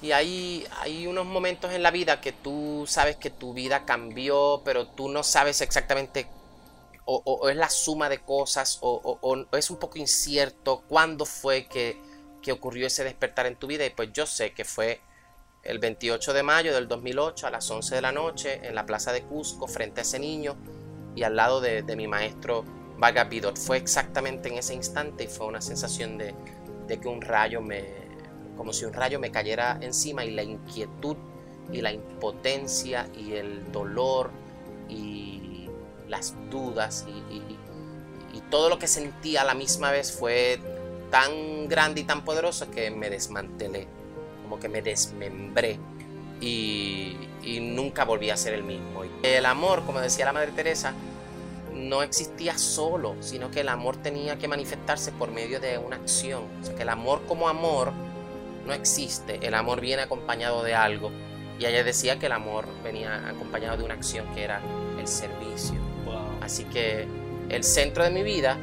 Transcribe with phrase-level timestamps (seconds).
[0.00, 4.62] Y hay, hay unos momentos en la vida que tú sabes que tu vida cambió,
[4.64, 6.28] pero tú no sabes exactamente
[7.10, 11.98] o, es la suma de cosas o, es un poco incierto cuándo fue que,
[12.42, 13.86] que, ocurrió ese despertar en tu vida.
[13.86, 15.00] Y pues yo sé que fue
[15.62, 19.12] el 28 de mayo del 2008 a las 11 de la noche en la plaza
[19.12, 20.56] de Cusco frente a ese niño
[21.16, 22.64] y al lado de, de mi maestro
[22.98, 23.56] Vargas Vidot.
[23.56, 26.34] Fue exactamente en ese instante y fue una sensación de,
[26.86, 28.07] de que un rayo me,
[28.58, 31.16] como si un rayo me cayera encima y la inquietud
[31.72, 34.30] y la impotencia y el dolor
[34.88, 35.68] y
[36.08, 37.56] las dudas y,
[38.50, 40.58] todo lo que sentí a la misma vez fue
[41.10, 43.86] tan grande y tan poderoso que me desmantelé,
[44.42, 45.78] como que me desmembré
[46.40, 47.16] y,
[47.60, 49.02] nunca volví a ser el mismo.
[49.22, 50.94] El amor, como decía la Madre Teresa,
[51.74, 56.44] no existía solo, sino que el amor tenía que manifestarse por medio de una acción.
[56.62, 57.92] O sea, que el amor como amor
[58.68, 61.10] no existe, el amor viene acompañado de algo.
[61.58, 64.60] Y ella decía que el amor venía acompañado de una acción que era
[65.00, 65.80] el servicio.
[66.40, 67.08] Así que
[67.48, 68.58] el centro de mi vida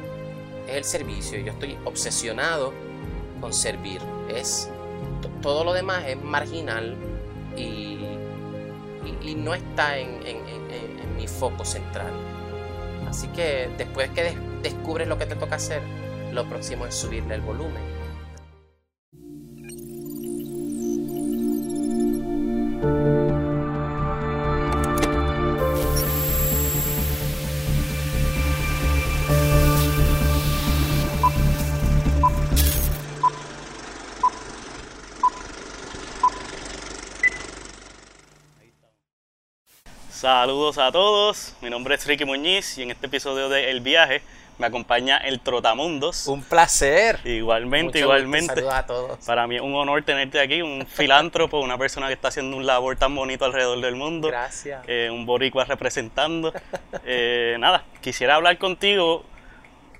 [0.66, 1.38] es el servicio.
[1.40, 2.72] Yo estoy obsesionado
[3.40, 4.00] con servir.
[4.34, 4.70] Es
[5.42, 6.96] todo lo demás es marginal
[7.56, 7.98] y,
[9.36, 10.16] no está en,
[11.16, 12.12] mi foco central.
[13.08, 15.82] Así que después que descubres lo que te toca hacer,
[16.32, 17.95] lo próximo es subirle el volumen
[40.26, 44.22] Saludos a todos, mi nombre es Ricky Muñiz y en este episodio de El Viaje
[44.58, 46.26] me acompaña el Trotamundos.
[46.26, 47.20] Un placer.
[47.24, 48.54] Igualmente, igualmente.
[48.54, 49.24] Saludos a todos.
[49.24, 52.66] Para mí es un honor tenerte aquí, un filántropo, una persona que está haciendo un
[52.66, 54.28] labor tan bonito alrededor del mundo.
[54.28, 54.82] Gracias.
[54.86, 56.52] Eh, un boricua representando.
[57.04, 59.24] Eh, nada, quisiera hablar contigo.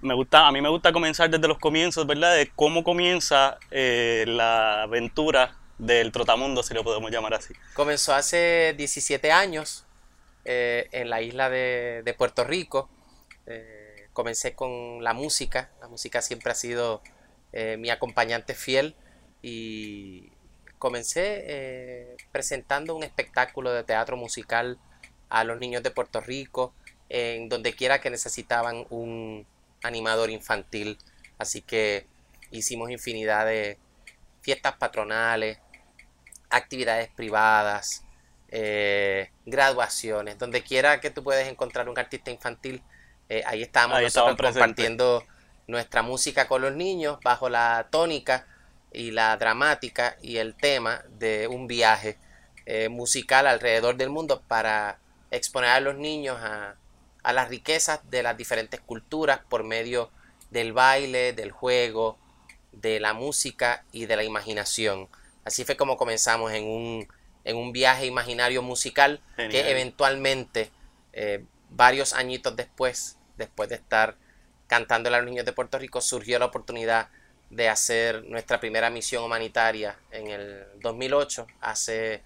[0.00, 2.34] Me gusta, a mí me gusta comenzar desde los comienzos, ¿verdad?
[2.34, 7.54] De cómo comienza eh, la aventura del Trotamundo, si lo podemos llamar así.
[7.74, 9.84] Comenzó hace 17 años
[10.44, 12.88] eh, en la isla de, Puerto Rico.
[13.46, 13.75] Eh,
[14.16, 17.02] comencé con la música, la música siempre ha sido
[17.52, 18.96] eh, mi acompañante fiel
[19.42, 20.32] y
[20.78, 24.78] comencé presentando un espectáculo de teatro musical
[25.28, 26.72] a los niños de Puerto Rico,
[27.10, 29.46] en donde quiera que necesitaban un
[29.82, 30.98] animador infantil.
[31.38, 32.06] Así que
[32.50, 33.78] hicimos infinidad de
[34.40, 35.58] fiestas patronales,
[36.48, 38.04] actividades privadas,
[38.48, 42.82] eh, graduaciones, donde quiera que tú puedes encontrar un artista infantil,
[43.28, 45.24] eh, ahí estamos nosotros compartiendo
[45.66, 48.46] nuestra música con los niños bajo la tónica
[48.92, 52.18] y la dramática y el tema de un viaje
[52.66, 54.98] eh, musical alrededor del mundo para
[55.30, 56.76] exponer a los niños a,
[57.22, 60.10] a las riquezas de las diferentes culturas por medio
[60.50, 62.16] del baile, del juego,
[62.72, 65.08] de la música y de la imaginación.
[65.44, 67.08] Así fue como comenzamos en un
[67.46, 70.68] en un viaje imaginario musical que eventualmente,
[71.12, 71.44] eh,
[71.76, 74.16] varios añitos después, después de estar
[74.66, 77.08] cantando a los niños de Puerto Rico, surgió la oportunidad
[77.50, 82.22] de hacer nuestra primera misión humanitaria en el 2008, hace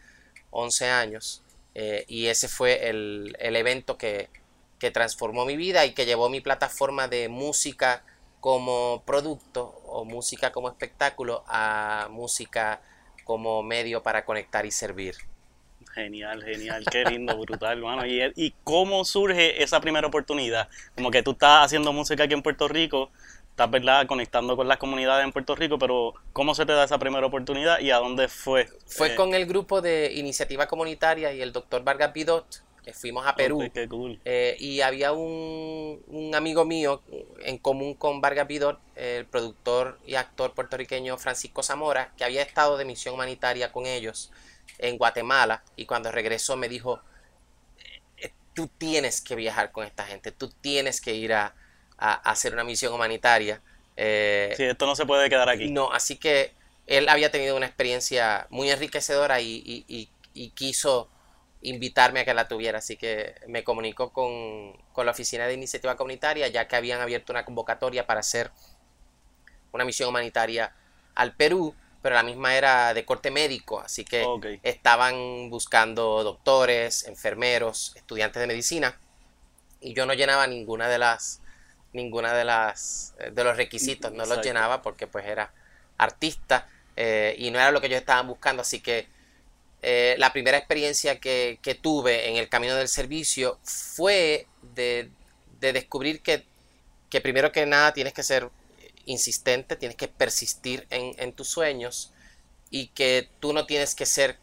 [0.51, 1.43] 11 años,
[1.75, 4.31] eh, y ese fue el, evento que,
[4.79, 8.03] que transformó mi vida y que llevó mi plataforma de música
[8.41, 12.81] como producto o música como espectáculo a música
[13.25, 15.30] como medio para conectar y servir.
[16.03, 18.07] Genial, genial, qué lindo, brutal, hermano.
[18.07, 20.69] ¿Y, ¿Y cómo surge esa primera oportunidad?
[20.95, 23.11] Como que tú estás haciendo música aquí en Puerto Rico,
[23.51, 26.99] estás, ¿verdad?, conectando con las comunidades en Puerto Rico, pero ¿cómo se te da esa
[26.99, 28.69] primera oportunidad y a dónde fue?
[28.87, 32.63] Fue eh, con el grupo de Iniciativa Comunitaria y el doctor Vargas Bidot,
[32.95, 33.63] fuimos a Perú.
[34.25, 37.03] Eh, y había un, un, amigo mío
[37.41, 42.77] en común con Vargas Vidor, el productor y actor puertorriqueño Francisco Zamora, que había estado
[42.77, 44.33] de misión humanitaria con ellos
[44.79, 45.63] en Guatemala.
[45.77, 47.01] Y cuando regresó me dijo,
[48.19, 51.55] eh, tú tienes que viajar con esta gente, tú tienes que ir a,
[51.99, 53.61] hacer una misión humanitaria.
[53.95, 55.71] Eh, sí, esto no se puede quedar aquí.
[55.71, 56.55] No, así que
[56.87, 59.85] él había tenido una experiencia muy enriquecedora y,
[60.33, 61.11] y quiso
[61.63, 64.73] invitarme a que la tuviera, así que me comunicó con,
[65.05, 68.51] la Oficina de Iniciativa Comunitaria, ya que habían abierto una convocatoria para hacer
[69.73, 70.75] una misión humanitaria
[71.15, 74.25] al Perú, pero la misma era de corte médico, así que
[74.63, 78.99] estaban buscando doctores, enfermeros, estudiantes de medicina,
[79.81, 81.41] y yo no llenaba ninguna de las
[81.93, 85.53] ninguna de las de los requisitos, no los llenaba porque pues era
[85.99, 89.09] artista eh, y no era lo que ellos estaban buscando, así que
[89.83, 95.11] eh, la primera experiencia que, tuve en el camino del servicio fue de,
[95.61, 96.45] descubrir que,
[97.09, 98.51] que, primero que nada tienes que ser
[99.11, 102.13] insistente, tienes que persistir en, tus sueños
[102.71, 104.39] y que tú no tienes que ser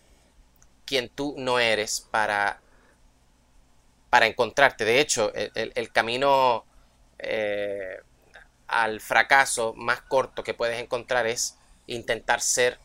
[0.85, 2.61] quien tú no eres para,
[4.09, 4.85] para encontrarte.
[4.85, 6.65] De hecho, el, camino
[7.19, 7.97] eh,
[8.67, 12.77] al fracaso más corto que puedes encontrar es intentar ser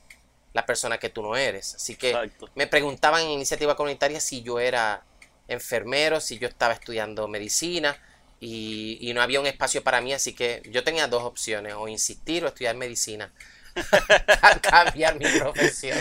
[0.53, 1.75] la persona que tú no eres.
[1.75, 5.05] Así que me preguntaban en iniciativa comunitaria si yo era
[5.49, 7.97] enfermero, si yo estaba estudiando medicina
[8.45, 12.45] y, no había un espacio para mí, así que yo tenía dos opciones, o insistir
[12.45, 13.33] o estudiar medicina,
[14.63, 15.99] cambiar mi profesión.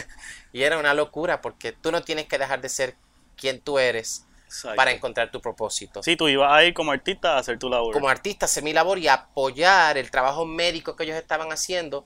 [0.51, 2.95] Y era una locura porque tú no tienes que dejar de ser
[3.35, 4.25] quien tú eres
[4.75, 6.01] para encontrar tu propósito.
[6.01, 7.93] Sí, tú ibas a ir como artista a hacer tu labor.
[7.93, 12.05] Como artista hacer mi labor y apoyar el trabajo médico que ellos estaban haciendo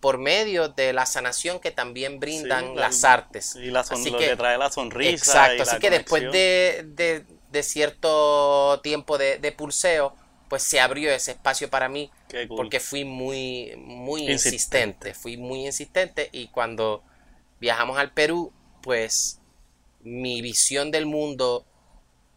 [0.00, 3.54] por medio de la sanación que también brindan las artes.
[3.56, 5.12] Y la lo que, trae la sonrisa.
[5.14, 7.24] Exacto, así que después de,
[7.62, 10.14] cierto tiempo de, pulseo,
[10.48, 12.10] pues se abrió ese espacio para mí
[12.48, 15.14] porque fui muy, muy insistente.
[15.14, 17.02] Fui muy insistente y cuando
[17.60, 18.52] viajamos al Perú,
[18.82, 19.40] pues
[20.02, 21.64] mi visión del mundo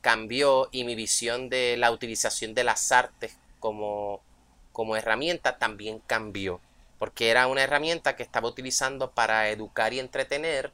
[0.01, 4.21] cambió y mi visión de la utilización de las artes como,
[4.71, 6.61] como herramienta también cambió
[6.97, 10.71] porque era una herramienta que estaba utilizando para educar y entretener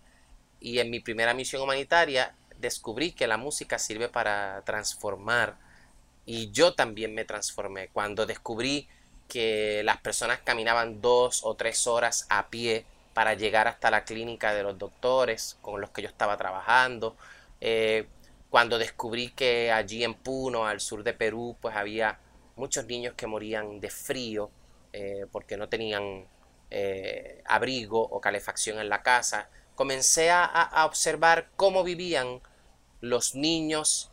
[0.60, 5.58] y en mi primera misión humanitaria descubrí que la música sirve para transformar
[6.26, 8.88] y yo también me transformé cuando descubrí
[9.28, 14.54] que las personas caminaban dos o tres horas a pie para llegar hasta la clínica
[14.54, 17.16] de los doctores con los que yo estaba trabajando.
[17.62, 18.08] Eh,
[18.50, 22.20] cuando descubrí que allí en Puno, al sur de Perú, pues había
[22.56, 24.52] muchos niños que morían de frío
[24.92, 26.28] eh, porque no tenían
[26.70, 32.42] eh, abrigo o calefacción en la casa, comencé a, observar cómo vivían
[33.02, 34.12] los niños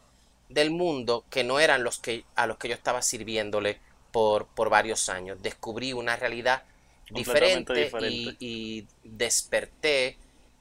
[0.49, 3.79] del mundo que no eran los que a los que yo estaba sirviéndole
[4.11, 5.39] por, por varios años.
[5.43, 6.65] Descubrí una realidad
[7.11, 7.91] diferente,
[8.41, 10.19] Y, desperté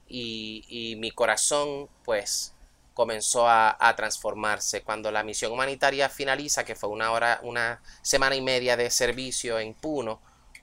[0.08, 2.54] y, mi corazón pues
[2.94, 4.82] comenzó a, a, transformarse.
[4.82, 9.58] Cuando la misión humanitaria finaliza, que fue una hora, una semana y media de servicio
[9.58, 10.20] en Puno,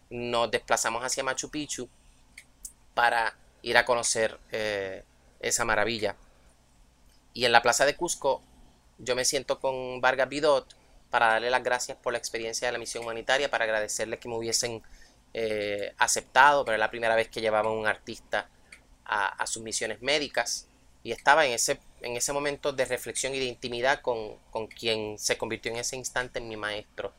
[0.10, 1.90] nos desplazamos hacia Machu Picchu
[2.94, 3.36] para
[3.68, 5.04] ir a conocer eh,
[5.40, 6.16] esa maravilla.
[7.34, 8.42] Y en la plaza de Cusco
[8.98, 10.76] yo me siento con Vargas Bidot
[11.10, 14.36] para darle las gracias por la experiencia de la misión humanitaria, para agradecerles que me
[14.36, 14.82] hubiesen
[15.34, 18.50] eh, aceptado, pero es la primera vez que llevaba un artista
[19.06, 20.68] a, a sus misiones médicas
[21.08, 25.38] y estaba en ese, en ese momento de reflexión y de intimidad con, quien se
[25.38, 27.14] convirtió en ese instante en mi maestro,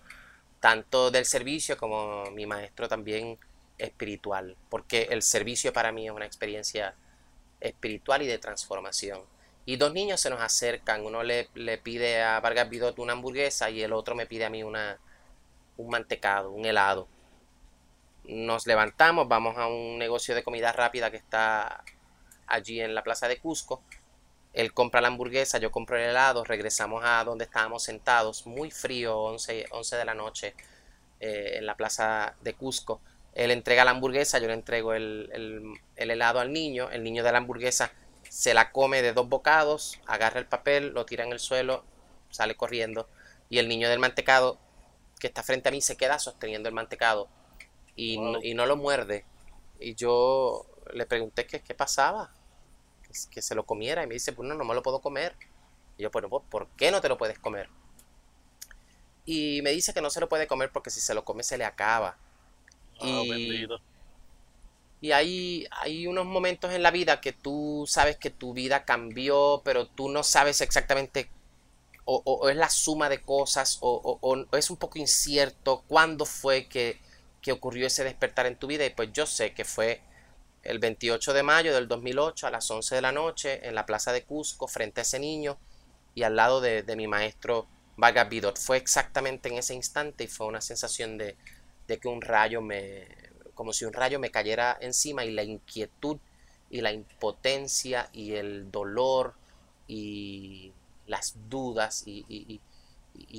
[0.61, 3.39] tanto del servicio como mi maestro también
[3.79, 6.95] espiritual, porque el servicio para mí es una experiencia
[7.61, 9.23] espiritual y de transformación.
[9.65, 11.49] Y dos niños se nos acercan, uno le,
[11.83, 14.99] pide a Vargas Bidot una hamburguesa y el otro me pide a mí una,
[15.77, 17.07] un mantecado, un helado.
[18.25, 21.85] Nos levantamos, vamos a un negocio de comida rápida que está
[22.47, 23.83] allí en la plaza de Cusco.
[24.55, 29.19] Él compra la hamburguesa, yo compro el helado, regresamos a donde estábamos sentados, muy frío,
[29.19, 30.55] 11, 11 de la noche,
[31.21, 33.01] eh, en la plaza de Cusco.
[33.39, 35.31] Él entrega la hamburguesa, yo le entrego el,
[35.97, 37.93] el, helado al niño, el niño de la hamburguesa
[38.29, 41.85] se la come de dos bocados, agarra el papel, lo tira en el suelo,
[42.31, 43.09] sale corriendo,
[43.49, 44.59] y el niño del mantecado
[45.21, 47.29] que está frente a mí se queda sosteniendo el mantecado
[47.95, 49.25] y, no, y no lo muerde.
[49.79, 52.33] Y yo le pregunté qué, qué pasaba
[53.31, 54.03] que se lo comiera.
[54.03, 55.37] Y me dice, pues no, no me lo puedo comer.
[55.97, 57.69] Y yo, bueno, pues, ¿por qué no te lo puedes comer?
[59.25, 61.57] Y me dice que no se lo puede comer porque si se lo come se
[61.57, 62.17] le acaba.
[63.01, 63.67] Oh, y,
[65.01, 69.63] y hay, hay unos momentos en la vida que tú sabes que tu vida cambió,
[69.65, 71.31] pero tú no sabes exactamente
[72.11, 76.99] o, es la suma de cosas o, o, es un poco incierto cuándo fue que,
[77.43, 80.01] que, ocurrió ese despertar en tu vida y pues yo sé que fue
[80.63, 84.13] el 28 de mayo del 2008 a las 11 de la noche en la plaza
[84.13, 85.59] de Cusco frente a ese niño
[86.15, 88.59] y al lado de, mi maestro Vargas Vidot.
[88.59, 91.37] Fue exactamente en ese instante y fue una sensación de,
[91.89, 93.09] de, que un rayo me,
[93.55, 96.19] como si un rayo me cayera encima y la inquietud
[96.71, 99.35] y la impotencia y el dolor
[99.89, 100.73] y
[101.07, 102.61] las dudas y,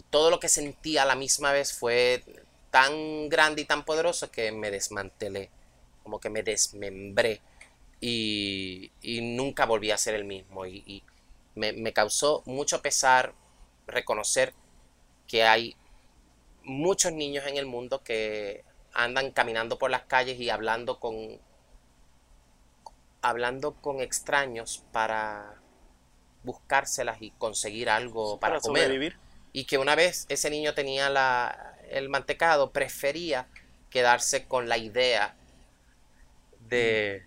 [0.10, 2.22] todo lo que sentí a la misma vez fue
[2.70, 5.50] tan grande y tan poderoso que me desmantelé
[6.04, 7.42] como que me desmembré
[8.02, 8.92] y,
[9.22, 10.66] nunca volví a ser el mismo.
[10.66, 11.04] Y,
[11.56, 13.34] me, causó mucho pesar
[13.86, 14.54] reconocer
[15.28, 15.76] que hay
[16.64, 18.64] muchos niños en el mundo que
[18.94, 21.40] andan caminando por las calles y hablando con,
[23.22, 25.56] hablando con extraños para
[26.44, 28.84] buscárselas y conseguir algo para, comer.
[28.84, 29.18] sobrevivir.
[29.52, 33.48] Y que una vez ese niño tenía la, el mantecado, prefería
[33.90, 35.36] quedarse con la idea
[36.68, 37.26] de...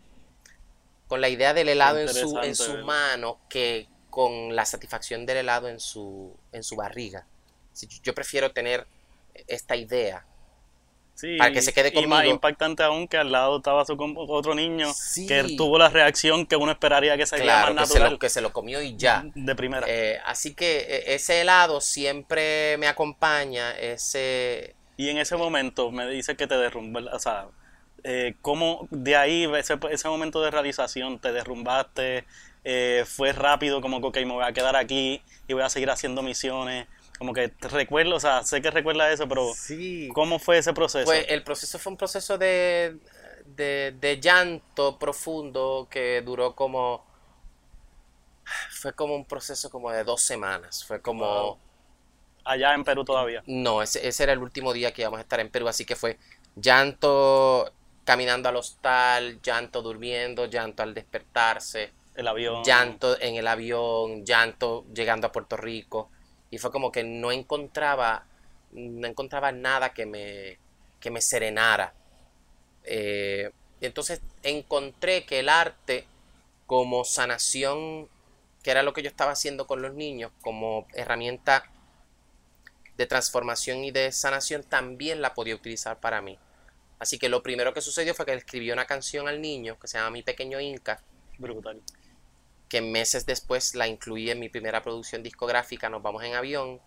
[1.08, 5.38] con la idea del helado en su, en su mano que con la satisfacción del
[5.38, 7.26] helado en su, en su barriga.
[8.02, 8.86] Yo prefiero tener
[9.46, 10.24] esta idea.
[11.14, 12.34] Sí, Para que se quede Y más conmigo.
[12.34, 13.96] impactante aún que al lado estaba su
[14.28, 15.26] otro niño Sí.
[15.26, 18.28] que tuvo la reacción que uno esperaría que sería Claro, más que se, lo, que
[18.30, 19.22] se lo comió y ya.
[19.34, 19.86] de primera.
[19.88, 24.74] Eh, así que eh, ese helado siempre me acompaña, ese...
[24.96, 27.46] Y en ese momento me dice que te derrumbó, o sea,
[28.04, 32.24] eh, ¿cómo de ahí, ese, ese momento de realización, te derrumbaste?
[32.64, 35.90] eh, ¿Fue rápido como que, ok, me voy a quedar aquí y voy a seguir
[35.90, 36.86] haciendo misiones?
[37.18, 40.08] Como que recuerdo, o sea, sé que recuerdas eso, pero Sí.
[40.12, 41.04] ¿cómo fue ese proceso?
[41.04, 42.98] Pues el proceso fue un proceso de,
[43.46, 47.04] de, de llanto profundo que duró como...
[48.72, 50.84] Fue como un proceso como de dos semanas.
[50.84, 51.24] Fue como...
[51.24, 51.58] Wow.
[52.44, 53.42] Allá en Perú todavía.
[53.46, 55.94] No, ese, ese era el último día que íbamos a estar en Perú, así que
[55.94, 56.18] fue
[56.56, 57.72] llanto
[58.04, 62.64] caminando al hostal, llanto durmiendo, llanto al despertarse, El avión.
[62.64, 66.10] llanto en el avión, llanto llegando a Puerto Rico.
[66.52, 68.26] Y fue como que no encontraba,
[68.72, 70.58] no encontraba nada que me,
[71.00, 71.94] que me serenara.
[72.84, 76.06] Eh, entonces encontré que el arte
[76.66, 78.06] como sanación,
[78.62, 81.64] que era lo que yo estaba haciendo con los niños, como herramienta
[82.98, 86.38] de transformación y de sanación, también la podía utilizar para mí.
[86.98, 89.88] Así que lo primero que sucedió fue que le escribí una canción al niño que
[89.88, 91.00] se llama Mi Pequeño Inca,
[91.38, 91.80] Brutal.
[92.72, 96.80] Que meses después la incluí en mi primera producción discográfica, Nos vamos en avión,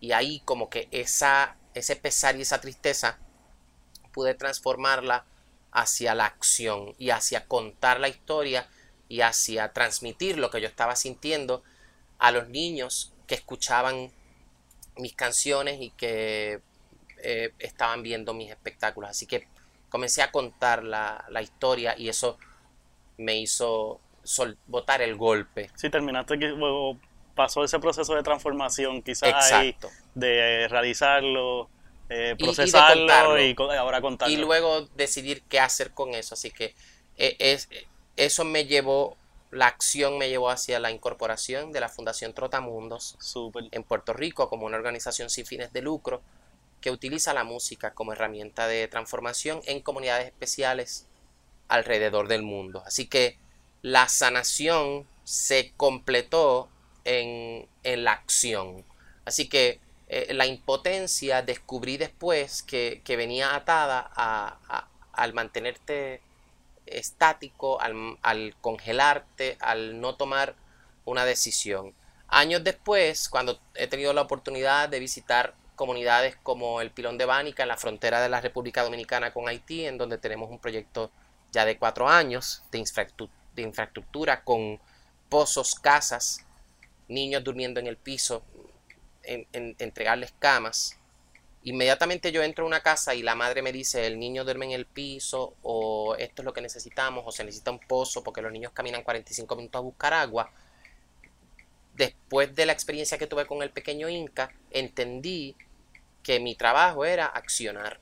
[0.00, 3.18] y ahí como que esa, ese pesar y esa tristeza
[4.14, 5.26] pude transformarla
[5.70, 8.70] hacia la acción y hacia contar la historia
[9.06, 11.62] y hacia transmitir lo que yo estaba sintiendo
[12.18, 14.10] a los niños que escuchaban
[14.96, 16.62] mis canciones y que
[17.18, 19.10] eh, estaban viendo mis espectáculos.
[19.10, 19.46] Así que
[19.90, 22.38] comencé a contar la, la historia y eso
[23.18, 25.70] me hizo sol- botar el golpe.
[25.74, 26.98] Sí, terminaste que luego
[27.34, 29.76] pasó ese proceso de transformación, quizás ahí,
[30.14, 31.68] de realizarlo,
[32.08, 33.42] eh, Y- y de procesarlo contarlo.
[33.42, 34.32] y, co- ahora contarlo.
[34.32, 36.34] Y luego decidir qué hacer con eso.
[36.34, 36.74] Así que
[37.18, 37.68] eh, es,
[38.16, 39.16] eso me llevó,
[39.50, 43.16] la acción me llevó hacia la incorporación de la Fundación Trotamundos
[43.70, 46.20] en Puerto Rico como una organización sin fines de lucro
[46.80, 51.06] que utiliza la música como herramienta de transformación en comunidades especiales
[51.68, 52.82] alrededor del mundo.
[52.86, 53.38] Así que
[53.82, 56.68] la sanación se completó
[57.04, 58.84] en, en la acción.
[59.24, 66.20] Así que eh, la impotencia descubrí después que, que venía atada a- al mantenerte
[66.86, 70.54] estático, al, congelarte, al no tomar
[71.04, 71.94] una decisión.
[72.28, 77.62] Años después, cuando he tenido la oportunidad de visitar comunidades como el Pilón de Bánica
[77.62, 81.10] en la frontera de la República Dominicana con Haití, en donde tenemos un proyecto
[81.52, 84.80] ya de cuatro años de, infraestru- de infraestructura con
[85.30, 86.46] pozos, casas,
[87.08, 88.44] niños durmiendo en el piso,
[89.24, 90.96] en- en- entregarles camas.
[91.64, 94.72] Inmediatamente yo entro a una casa y la madre me dice el niño duerme en
[94.72, 98.52] el piso o esto es lo que necesitamos o se necesita un pozo porque los
[98.52, 100.52] niños caminan 45 minutos a buscar agua.
[101.94, 105.56] Después de la experiencia que tuve con el pequeño Inca, entendí
[106.22, 108.00] que mi trabajo era accionar,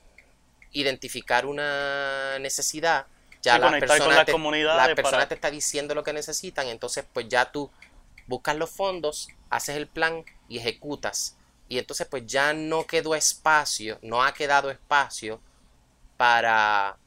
[0.71, 3.07] identificar una necesidad.
[3.45, 5.95] Ya Sí, la conectar con persona, las te, comunidades la persona para- te está diciendo
[5.95, 7.71] lo que necesitan, entonces pues ya tú
[8.27, 11.37] buscas los fondos, haces el plan y ejecutas.
[11.69, 15.41] Y entonces pues ya no quedó espacio, no ha quedado espacio
[16.17, 16.97] para,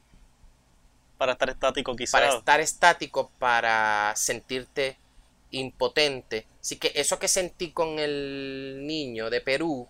[1.17, 2.11] Para estar estático, quizás.
[2.11, 4.97] para estar estático, para sentirte
[5.51, 6.47] impotente.
[6.61, 9.87] Así que eso que sentí con el niño de Perú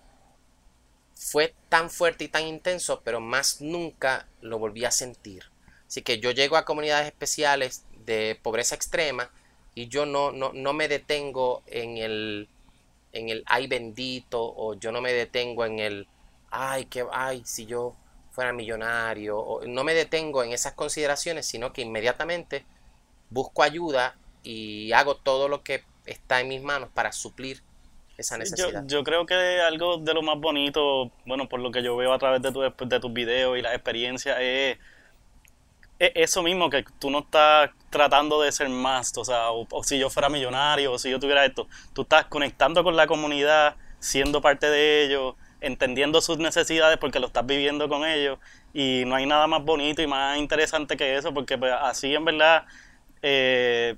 [1.13, 5.44] fue tan fuerte y tan intenso, pero más nunca lo volví a sentir.
[5.89, 9.31] Así que yo llego a comunidades especiales de pobreza extrema
[9.74, 12.48] y yo no, no, no me detengo en el,
[13.12, 16.08] en el ay bendito o yo no me detengo en el
[16.51, 17.96] ay que ay si yo
[18.29, 22.65] fuera millonario o no me detengo en esas consideraciones sino que inmediatamente
[23.31, 27.63] busco ayuda y hago todo lo que está en mis manos para suplir
[28.15, 28.84] esa necesidad.
[28.86, 32.19] yo creo que algo de lo más bonito, bueno, por lo que yo veo a
[32.19, 34.77] través de, tu, de tus videos y las experiencias, es
[36.00, 40.10] eso mismo, que tú no estás tratando de ser más, o sea, o, si yo
[40.10, 44.70] fuera millonario, o si yo tuviera esto, tú estás conectando con la comunidad, siendo parte
[44.70, 48.39] de ellos, entendiendo sus necesidades porque lo estás viviendo con ellos,
[48.74, 52.24] y no hay nada más bonito y más interesante que eso, porque pues, así en
[52.24, 52.65] verdad
[53.22, 53.98] eh,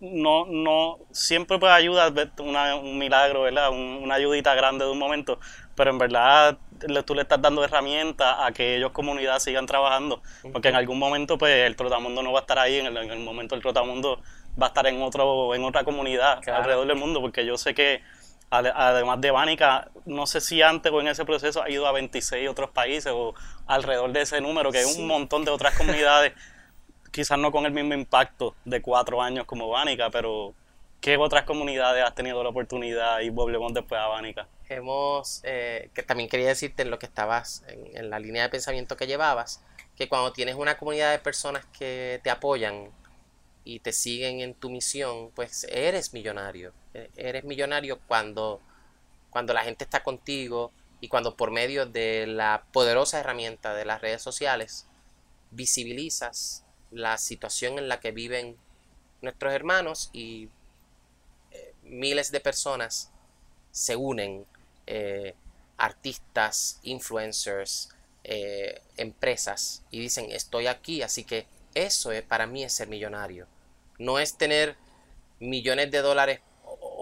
[0.00, 3.70] no, no, siempre puede ayudar una, un milagro, ¿verdad?
[3.70, 5.38] una ayudita grande de un momento,
[5.74, 6.58] pero en verdad
[7.04, 11.38] tú le estás dando herramientas a que ellos comunidad sigan trabajando, porque en algún momento
[11.38, 14.20] pues el trotamundo no va a estar ahí, en el, momento el trotamundo
[14.60, 18.02] va a estar en otro en otra comunidad alrededor del mundo, porque yo sé que
[18.50, 22.48] además de Bánica, no sé si antes o en ese proceso ha ido a 26
[22.48, 23.34] otros países o
[23.66, 26.32] alrededor de ese número, que es un montón de otras comunidades,
[27.10, 30.54] quizás no con el mismo impacto de cuatro años como Bánica, pero
[31.04, 34.48] ¿qué otras comunidades has tenido la oportunidad y volvemos después a Bánica?
[34.70, 38.48] Hemos, eh, que también quería decirte en lo que estabas, en, en la línea de
[38.48, 39.62] pensamiento que llevabas,
[39.96, 42.88] que cuando tienes una comunidad de personas que te apoyan
[43.64, 48.62] y te siguen en tu misión, pues eres millonario e-, eres millonario cuando,
[49.28, 54.00] cuando la gente está contigo y cuando por medio de la poderosa herramienta de las
[54.00, 54.86] redes sociales
[55.50, 58.56] visibilizas la situación en la que viven
[59.20, 60.48] nuestros hermanos y
[61.84, 63.10] miles de personas
[63.70, 64.46] se unen,
[64.86, 65.34] eh,
[65.76, 67.90] artistas, influencers,
[68.24, 73.46] eh, empresas, y dicen estoy aquí, así que eso es, para mí es ser millonario.
[73.98, 74.76] No es tener
[75.40, 76.40] millones de dólares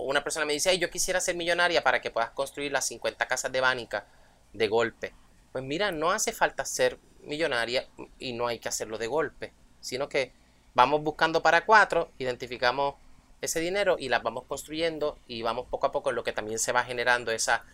[0.05, 3.53] una persona me dice, yo quisiera ser millonaria para que puedas construir las 50 casas
[3.53, 4.07] de Bánica
[4.53, 5.12] de golpe.
[5.53, 7.87] Pues mira, no hace falta ser millonaria
[8.19, 10.33] y no hay que hacerlo de golpe, sino que
[10.75, 12.95] vamos buscando para cuatro, identificamos
[13.43, 16.59] ese dinero y las vamos construyendo y vamos poco a poco en lo que también
[16.59, 17.65] se va generando esa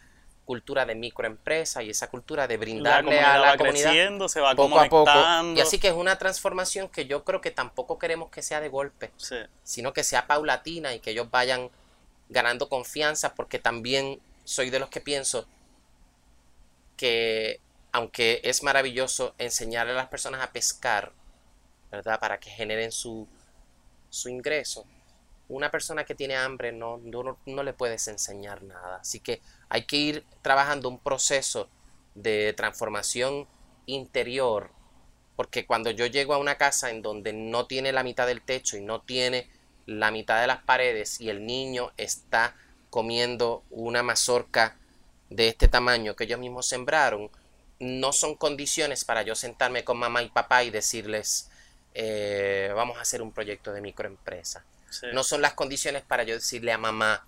[0.47, 4.89] cultura de microempresa y esa cultura de brindarle a la comunidad se va poco a
[4.89, 5.11] poco.
[5.55, 8.71] Y así que es una transformación que yo creo que tampoco queremos que sea de
[8.71, 9.13] golpe,
[9.63, 11.71] sino que sea paulatina y que ellos vayan
[12.31, 15.47] ganando confianza porque también soy de los que pienso
[16.97, 17.61] que
[17.93, 21.13] aunque es maravilloso enseñarle a las personas a pescar,
[21.91, 22.19] ¿verdad?
[22.21, 23.29] Para que generen su,
[24.09, 24.87] su ingreso.
[25.49, 28.99] Una persona que tiene hambre no, no, le puedes enseñar nada.
[29.01, 31.68] Así que hay que ir trabajando un proceso
[32.14, 33.46] de transformación
[33.87, 34.70] interior.
[35.37, 38.77] Porque cuando yo llego a una casa en donde no tiene la mitad del techo
[38.77, 39.49] y no tiene
[39.87, 42.55] la mitad de las paredes y el niño está
[42.90, 44.77] comiendo una mazorca
[45.31, 47.31] de este tamaño que ellos mismos sembraron,
[47.79, 51.51] no son condiciones para yo sentarme con mamá y papá y decirles,
[51.94, 54.64] eh, vamos a hacer un proyecto de microempresa.
[55.12, 57.27] No son las condiciones para yo decirle a mamá,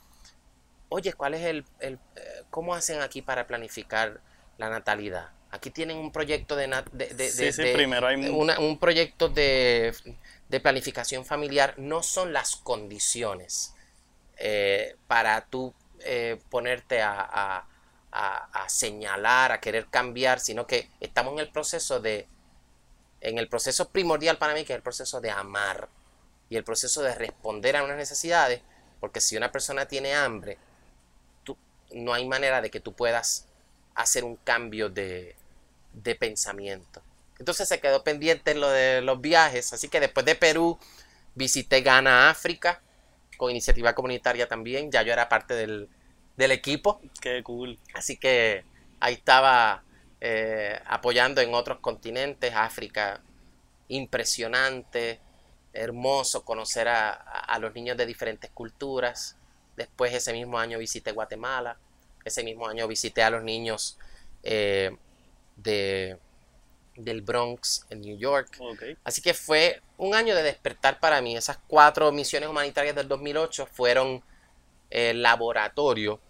[0.89, 4.21] oye, ¿cuál es el, el eh, cómo hacen aquí para planificar
[4.59, 5.31] la natalidad?
[5.53, 8.29] Aquí tienen un proyecto de, de, primero hay...
[8.29, 9.93] un proyecto de,
[10.63, 11.75] planificación familiar.
[11.77, 13.75] No son las condiciones
[14.37, 17.67] eh, para tú eh, ponerte a,
[18.69, 22.29] señalar, a querer cambiar, sino que estamos en el proceso de,
[23.21, 25.89] en el proceso primordial para mí, que es el proceso de amar
[26.51, 28.61] y el proceso de responder a unas necesidades,
[28.99, 30.59] porque si una persona tiene hambre,
[31.45, 31.57] tú,
[31.93, 33.47] no hay manera de que tú puedas
[33.95, 35.37] hacer un cambio de,
[35.95, 37.01] de pensamiento.
[37.39, 40.79] Entonces se quedó pendiente lo de los viajes, así que después de Perú
[41.35, 42.83] visité Ghana, África,
[43.37, 45.89] con iniciativa comunitaria también, ya yo era parte del,
[46.37, 47.01] equipo.
[47.21, 47.79] Qué cool.
[47.95, 48.65] Así que
[48.99, 49.83] ahí estaba
[50.21, 53.23] eh, apoyando en otros continentes, África,
[53.89, 55.21] impresionante,
[55.73, 59.37] hermoso conocer a, los niños de diferentes culturas.
[59.77, 61.79] Después ese mismo año visité Guatemala,
[62.25, 63.99] ese mismo año visité a los niños
[64.43, 64.97] eh,
[65.57, 66.19] de,
[66.97, 68.59] del Bronx en New York.
[69.05, 71.37] Así que fue un año de despertar para mí.
[71.37, 74.23] Esas cuatro misiones humanitarias del 2008 fueron
[74.91, 76.21] el laboratorio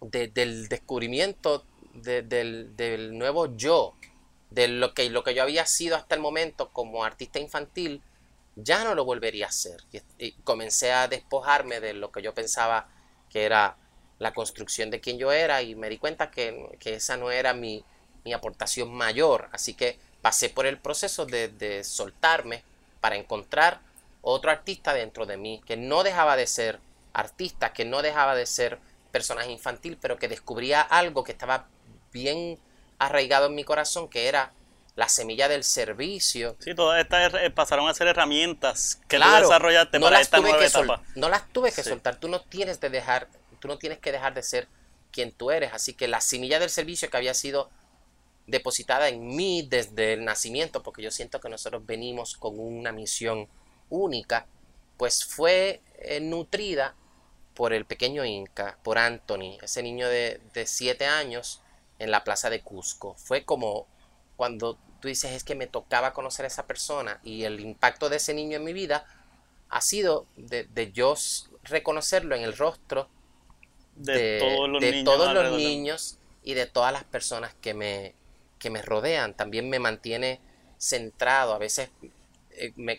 [0.00, 3.94] del descubrimiento del, nuevo yo,
[4.50, 8.02] de lo que, lo que yo había sido hasta el momento como artista infantil,
[8.60, 9.82] ya no lo volvería a hacer.
[10.18, 12.88] Y, comencé a despojarme de lo que yo pensaba
[13.30, 13.76] que era
[14.18, 17.54] la construcción de quien yo era y me di cuenta que, que esa no era
[17.54, 17.84] mi,
[18.24, 19.48] mi aportación mayor.
[19.52, 22.62] Así que pasé por el proceso de, soltarme
[23.00, 23.80] para encontrar
[24.22, 26.80] otro artista dentro de mí que no dejaba de ser
[27.12, 28.78] artista, que no dejaba de ser
[29.12, 31.68] personaje infantil, pero que descubría algo que estaba
[32.12, 32.58] bien
[32.98, 34.52] arraigado en mi corazón, que era
[34.98, 36.56] la semilla del servicio.
[36.58, 41.04] Sí, todas estas pasaron a ser herramientas que tú desarrollaste para esta nueva etapa.
[41.14, 43.28] No las tuve que soltar, tú no tienes de dejar,
[43.60, 44.66] tú no tienes que dejar de ser
[45.12, 47.70] quien tú eres, así que la semilla del servicio que había sido
[48.48, 53.46] depositada en mí desde el nacimiento, porque yo siento que nosotros venimos con una misión
[53.90, 54.46] única,
[54.96, 56.96] pues fue eh, nutrida
[57.54, 61.62] por el pequeño Inca, por Anthony, ese niño de, de siete años
[62.00, 63.14] en la plaza de Cusco.
[63.14, 63.86] Fue como
[64.36, 68.16] cuando tú dices es que me tocaba conocer a esa persona y el impacto de
[68.16, 69.04] ese niño en mi vida
[69.68, 71.14] ha sido de, de yo
[71.64, 73.08] reconocerlo en el rostro
[73.98, 78.14] de, todos los, de niños, todos los niños y de todas las personas que me,
[78.58, 79.34] que me rodean.
[79.34, 80.40] También me mantiene
[80.78, 81.52] centrado.
[81.52, 81.90] A veces
[82.52, 82.98] eh, me,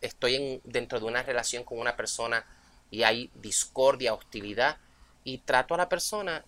[0.00, 2.44] estoy en, dentro de una relación con una persona
[2.90, 4.78] y hay discordia, hostilidad,
[5.24, 6.44] y trato a la persona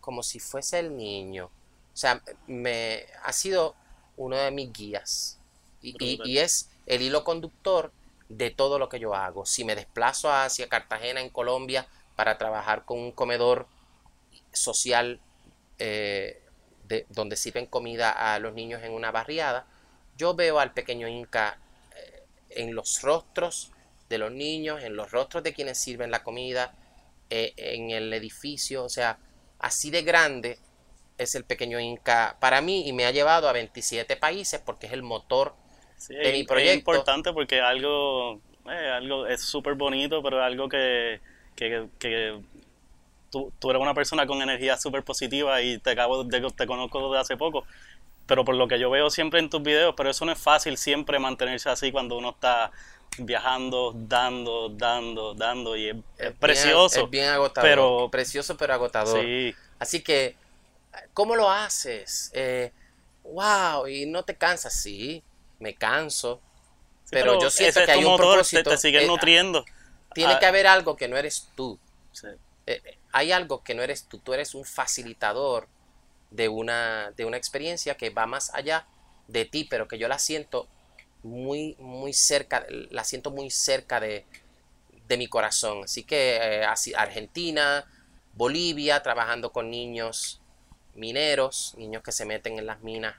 [0.00, 1.46] como si fuese el niño.
[1.46, 3.74] O sea, me ha sido
[4.22, 5.38] uno de mis guías.
[5.82, 6.28] Y, y- Brutal.
[6.28, 7.92] y es el hilo conductor
[8.28, 9.46] de todo lo que yo hago.
[9.46, 13.66] Si me desplazo hacia Cartagena, en Colombia, para trabajar con un comedor
[14.52, 15.20] social
[15.78, 16.40] eh,
[16.88, 19.66] de- donde sirven comida a los niños en una barriada,
[20.16, 21.58] yo veo al pequeño Inca
[21.96, 23.72] eh, en los rostros
[24.08, 26.74] de los niños, en los rostros de quienes sirven la comida,
[27.30, 29.18] eh, en el edificio, o sea,
[29.58, 30.58] así de grande
[31.22, 34.92] es el pequeño Inca para mí y me ha llevado a 27 países porque es
[34.92, 35.54] el motor
[35.96, 36.72] Sí, de mi es- proyecto.
[36.72, 41.20] Es importante porque algo, eh, algo es súper bonito, pero es algo que,
[41.56, 42.40] que, que
[43.30, 47.08] tú, tú eres una persona con energía súper positiva y te acabo de, te conozco
[47.08, 47.64] desde hace poco.
[48.26, 50.76] Pero por lo que yo veo siempre en tus videos, pero eso no es fácil
[50.76, 52.70] siempre mantenerse así cuando uno está
[53.18, 57.04] viajando, dando, dando, dando y es, es bien- precioso.
[57.04, 59.20] es bien agotador, pero- precioso pero agotador.
[59.20, 60.36] Sí, Así que,
[61.12, 62.30] ¿cómo lo haces?
[62.34, 62.72] Eh,
[63.24, 65.24] wow, y no te cansas, sí,
[65.58, 66.42] me canso,
[67.04, 68.76] sí, pero, yo siento es que hay un motor, te- propósito.
[68.76, 69.64] te, sigue eh, nutriendo.
[70.14, 71.80] tiene Ah, que haber algo que no eres tú.
[72.12, 72.28] sí.
[72.66, 74.20] Eh, eh, hay algo que no eres tú.
[74.20, 75.70] Tú eres un facilitador
[76.30, 78.88] de una, de una experiencia que va más allá
[79.28, 80.70] de ti, pero que yo la siento
[81.22, 84.26] muy, muy cerca, la siento muy cerca de,
[84.88, 85.82] de mi corazón.
[85.84, 87.86] Así que eh, así, Argentina,
[88.32, 90.41] Bolivia, trabajando con niños
[90.94, 93.14] mineros, niños que se meten en las minas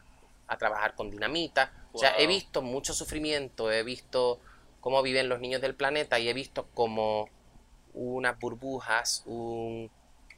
[0.47, 1.71] a trabajar con dinamita.
[1.93, 4.39] O sea, he visto mucho sufrimiento, he visto
[4.81, 7.29] cómo viven los niños del planeta y he visto cómo
[7.93, 9.89] unas burbujas, un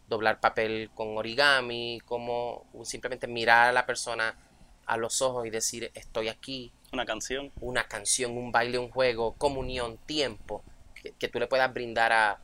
[0.08, 4.38] doblar papel con origami, como simplemente mirar a la persona
[4.86, 7.52] a los ojos y decir estoy aquí, Una canción.
[7.60, 10.64] una canción, un baile, un juego, comunión, tiempo,
[11.02, 12.40] que, que tú le puedas brindar a,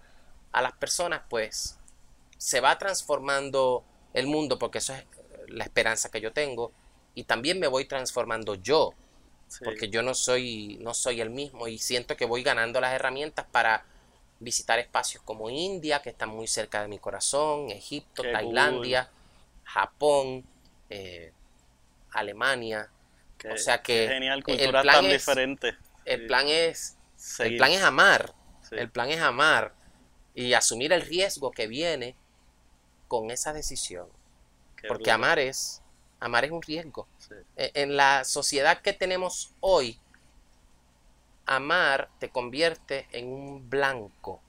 [0.51, 1.77] a las personas, pues
[2.37, 5.03] se va transformando el mundo, porque eso es
[5.47, 6.71] la esperanza que yo tengo,
[7.15, 8.93] y también me voy transformando yo,
[9.47, 9.59] Sí.
[9.65, 13.45] porque yo no soy, no soy el mismo, y siento que voy ganando las herramientas
[13.51, 13.83] para
[14.39, 19.09] visitar espacios como India, que están muy cerca de mi corazón, Egipto, Qué Tailandia,
[19.65, 20.45] Japón,
[20.89, 21.31] eh,
[22.11, 22.89] Alemania,
[23.37, 25.75] Qué- o sea que genial, el plan tan es- diferentes.
[26.05, 26.27] el Sí.
[26.27, 26.97] plan es
[27.39, 28.33] el plan es amar
[28.67, 28.75] Sí.
[28.77, 29.73] el plan es amar
[30.33, 32.15] y asumir el riesgo que viene
[33.11, 34.07] con esa decisión
[34.77, 35.81] Qué porque amar es
[36.21, 37.33] amar es un riesgo Sí.
[37.57, 39.99] E- en la sociedad que tenemos hoy
[41.45, 44.39] amar te convierte en un blanco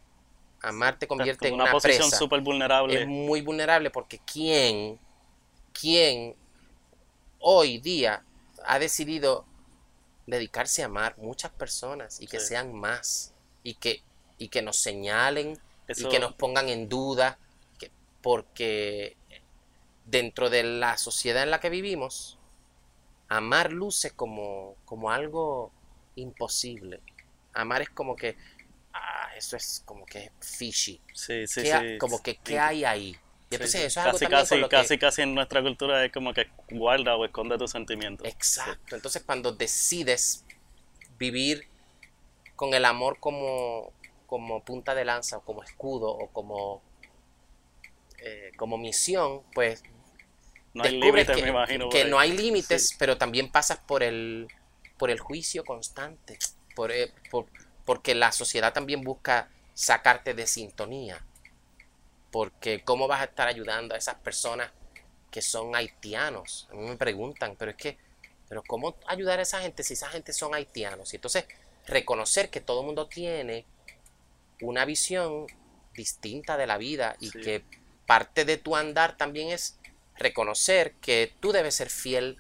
[0.63, 3.03] amar te convierte en Como una, posición súper vulnerable.
[3.03, 4.97] es muy vulnerable porque quién,
[5.73, 6.37] quién
[7.41, 8.23] hoy día
[8.65, 9.45] ha decidido
[10.29, 12.47] dedicarse a amar muchas personas y que Sí.
[12.49, 14.05] sean más y que,
[14.39, 17.39] y que nos señalen Eso- y que nos pongan en duda
[18.23, 19.17] porque
[20.07, 22.39] dentro de la sociedad en la que vivimos
[23.29, 25.73] amar luce como, como algo
[26.17, 27.01] imposible.
[27.55, 28.37] Amar es como que
[28.93, 31.01] ah, eso es como que fishy.
[31.15, 31.99] Sí, sí, ¿Qué sí.
[31.99, 33.17] como que qué hay ahí
[33.51, 36.05] y entonces eso es algo casi, también casi, lo que- casi, casi en nuestra cultura
[36.05, 38.27] es como que guarda o esconde tus sentimientos.
[38.27, 38.97] exacto.
[38.97, 40.45] Entonces cuando decides
[41.19, 41.67] vivir
[42.57, 43.93] con el amor como
[44.27, 46.81] como punta de lanza o como escudo o como
[48.25, 49.83] eh, como misión pues
[50.75, 51.89] No hay descubres límites, que, me imagino.
[51.89, 52.11] que por ahí.
[52.11, 52.97] no hay límites Sí.
[52.99, 54.49] pero también pasas por el
[54.99, 56.39] por el juicio constante
[56.77, 57.47] por, eh, por-
[57.85, 61.25] porque la sociedad también busca sacarte de sintonía
[62.31, 64.71] porque cómo vas a estar ayudando a esas personas
[65.31, 67.99] que son haitianos a mí me preguntan pero es que
[68.49, 71.47] pero cómo ayudar a esa gente si esa gente son haitianos y entonces
[71.87, 73.65] reconocer que todo el mundo tiene
[74.61, 75.47] una visión
[75.95, 77.41] distinta de la vida y Sí.
[77.41, 77.65] que
[78.13, 79.79] parte de tu andar también es
[80.17, 82.39] reconocer que tú debes ser fiel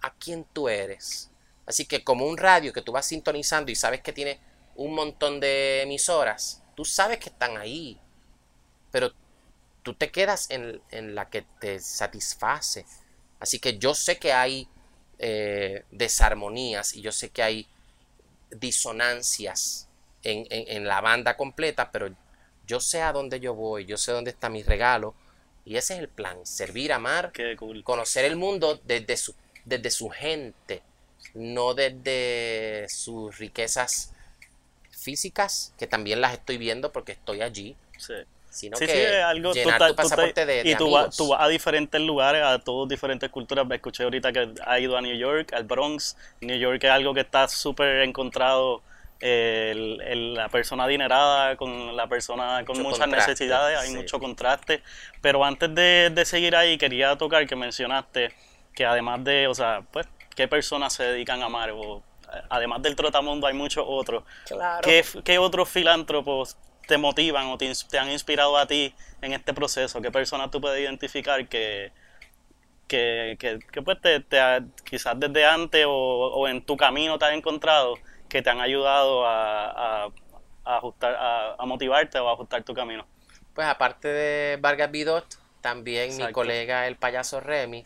[0.00, 1.30] a quien tú eres.
[1.66, 4.40] Así que como un radio que tú vas sintonizando y sabes que tiene
[4.76, 7.98] un montón de emisoras, tú sabes que están ahí,
[8.90, 9.12] pero
[9.82, 10.82] tú te quedas en,
[11.14, 12.86] la que te satisface.
[13.40, 14.68] Así que yo sé que hay
[15.18, 17.68] eh, desarmonías y yo sé que hay
[18.50, 19.88] disonancias
[20.24, 22.08] en- en la banda completa, pero
[22.66, 25.14] yo sé a dónde yo voy, yo sé dónde está mi regalo
[25.64, 27.84] y ese es el plan, servir, amar, cool.
[27.84, 30.82] conocer el mundo desde su, desde su gente,
[31.34, 34.12] no desde sus riquezas
[34.90, 38.14] físicas, que también las estoy viendo porque estoy allí, Sí.
[38.50, 39.52] sino Sí, que sí, es algo.
[39.52, 42.58] llenar tu tú pasaporte de, de y tú vas, tú vas a diferentes lugares, a
[42.58, 43.66] todas diferentes culturas.
[43.66, 46.16] Me escuché ahorita que ha ido a New York, al Bronx.
[46.40, 48.82] New York es algo que está súper encontrado.
[49.22, 53.94] El- el- la persona adinerada con la persona con Mucho muchas contraste, necesidades, hay sí.
[53.96, 54.82] mucho contraste.
[55.20, 58.32] Pero antes de, de seguir ahí, quería tocar que mencionaste
[58.74, 61.70] que además de, o sea, pues, ¿qué personas se dedican a amar?
[61.72, 62.02] O,
[62.48, 64.24] además del trotamundo, hay muchos otros.
[64.46, 64.80] Claro.
[64.82, 66.56] ¿Qué, qué otros filántropos
[66.86, 70.00] te motivan o te, han inspirado a ti en este proceso?
[70.02, 71.92] ¿Qué personas tú puedes identificar que,
[72.88, 77.18] que, que, que, pues te, te ha- quizás desde antes o, o en tu camino
[77.18, 77.94] te has encontrado
[78.32, 80.12] que te han ayudado a, a-
[80.64, 83.06] a ajustar, a, a motivarte o a ajustar tu camino?
[83.54, 85.26] Pues aparte de Vargas Vidot,
[85.60, 87.84] también mi colega el payaso Remy,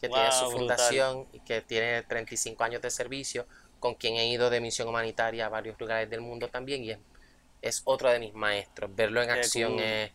[0.00, 1.06] que tiene su brutal.
[1.06, 3.46] fundación y que tiene 35 años de servicio,
[3.78, 6.98] con quien he ido de misión humanitaria a varios lugares del mundo también y es,
[7.62, 8.94] es otro de mis maestros.
[8.94, 9.80] Verlo en Qué acción cool.
[9.80, 10.12] es...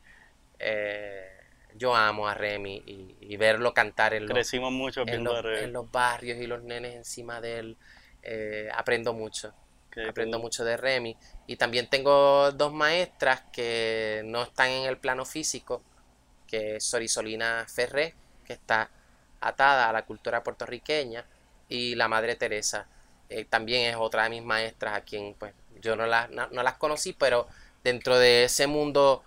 [0.59, 1.27] eh,
[1.75, 5.45] yo amo a Remy y, y verlo cantar en los, Crecimos mucho en, viendo los,
[5.53, 7.77] en los barrios y los nenes encima de él.
[8.23, 9.53] eh, aprendo mucho.
[9.91, 11.15] Qué Aprendo mucho de Remy.
[11.47, 15.81] Y también tengo dos maestras que no están en el plano físico,
[16.47, 18.89] que es Sorisolina Ferré, que está
[19.41, 21.25] atada a la cultura puertorriqueña,
[21.67, 22.87] y la Madre Teresa,
[23.29, 26.63] eh, también es otra de mis maestras a quien pues yo no las, no, no
[26.63, 27.47] las conocí, pero
[27.81, 29.23] dentro de ese mundo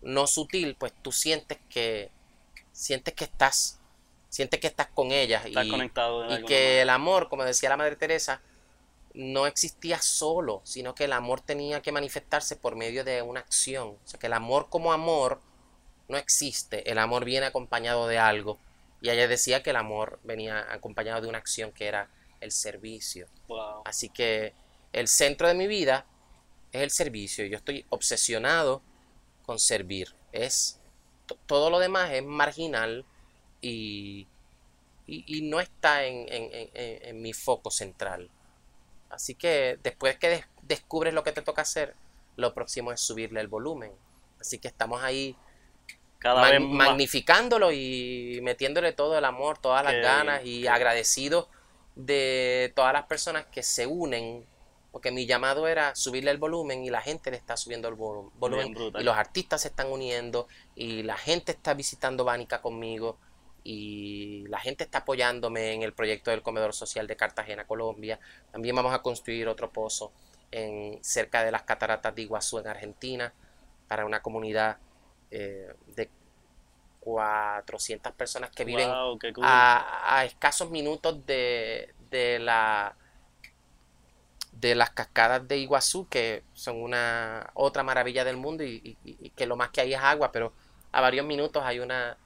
[0.00, 2.10] no sutil, pues tú sientes que
[2.72, 3.78] sientes que estás
[4.30, 6.82] sientes que estás con ellas Estás y, que manera.
[6.82, 8.40] el amor, como decía la Madre Teresa,
[9.14, 13.88] no existía solo, sino que el amor tenía que manifestarse por medio de una acción.
[13.88, 15.40] O sea, que el amor como amor
[16.08, 18.58] no existe, el amor viene acompañado de algo.
[19.00, 22.08] Y ella decía que el amor venía acompañado de una acción que era
[22.40, 23.28] el servicio.
[23.48, 23.82] Wow.
[23.84, 24.54] Así que
[24.92, 26.06] el centro de mi vida
[26.72, 27.44] es el servicio.
[27.46, 28.82] Yo estoy obsesionado
[29.44, 30.14] con servir.
[30.32, 30.80] Es
[31.26, 33.04] to- todo lo demás es marginal
[33.60, 34.26] y,
[35.06, 38.30] y, y no está en- en- en mi foco central.
[39.12, 41.94] Así que después que des- descubres lo que te toca hacer,
[42.36, 43.92] lo próximo es subirle el volumen.
[44.40, 45.36] Así que estamos ahí
[46.18, 46.88] Cada mag- vez más.
[46.88, 51.48] magnificándolo y metiéndole todo el amor, todas las Qué ganas bien, y qué- agradecido
[51.94, 54.46] de todas las personas que se unen,
[54.92, 58.30] porque mi llamado era subirle el volumen y la gente le está subiendo el volu-
[58.38, 63.18] volumen y los artistas se están uniendo y la gente está visitando Bánica conmigo
[63.64, 68.18] y la gente está apoyándome en el proyecto del comedor social de Cartagena, Colombia.
[68.50, 70.12] También vamos a construir otro pozo
[70.50, 73.32] en cerca de las cataratas de Iguazú en Argentina
[73.88, 74.78] para una comunidad
[75.30, 76.10] eh, de
[77.00, 79.44] 400 personas que viven Wow, qué cool.
[79.44, 82.96] a, a escasos minutos de, de la
[84.52, 89.30] de las cascadas de Iguazú que son una otra maravilla del mundo y, y- y
[89.30, 90.52] que lo más que hay es agua pero
[90.92, 92.18] a varios minutos hay una,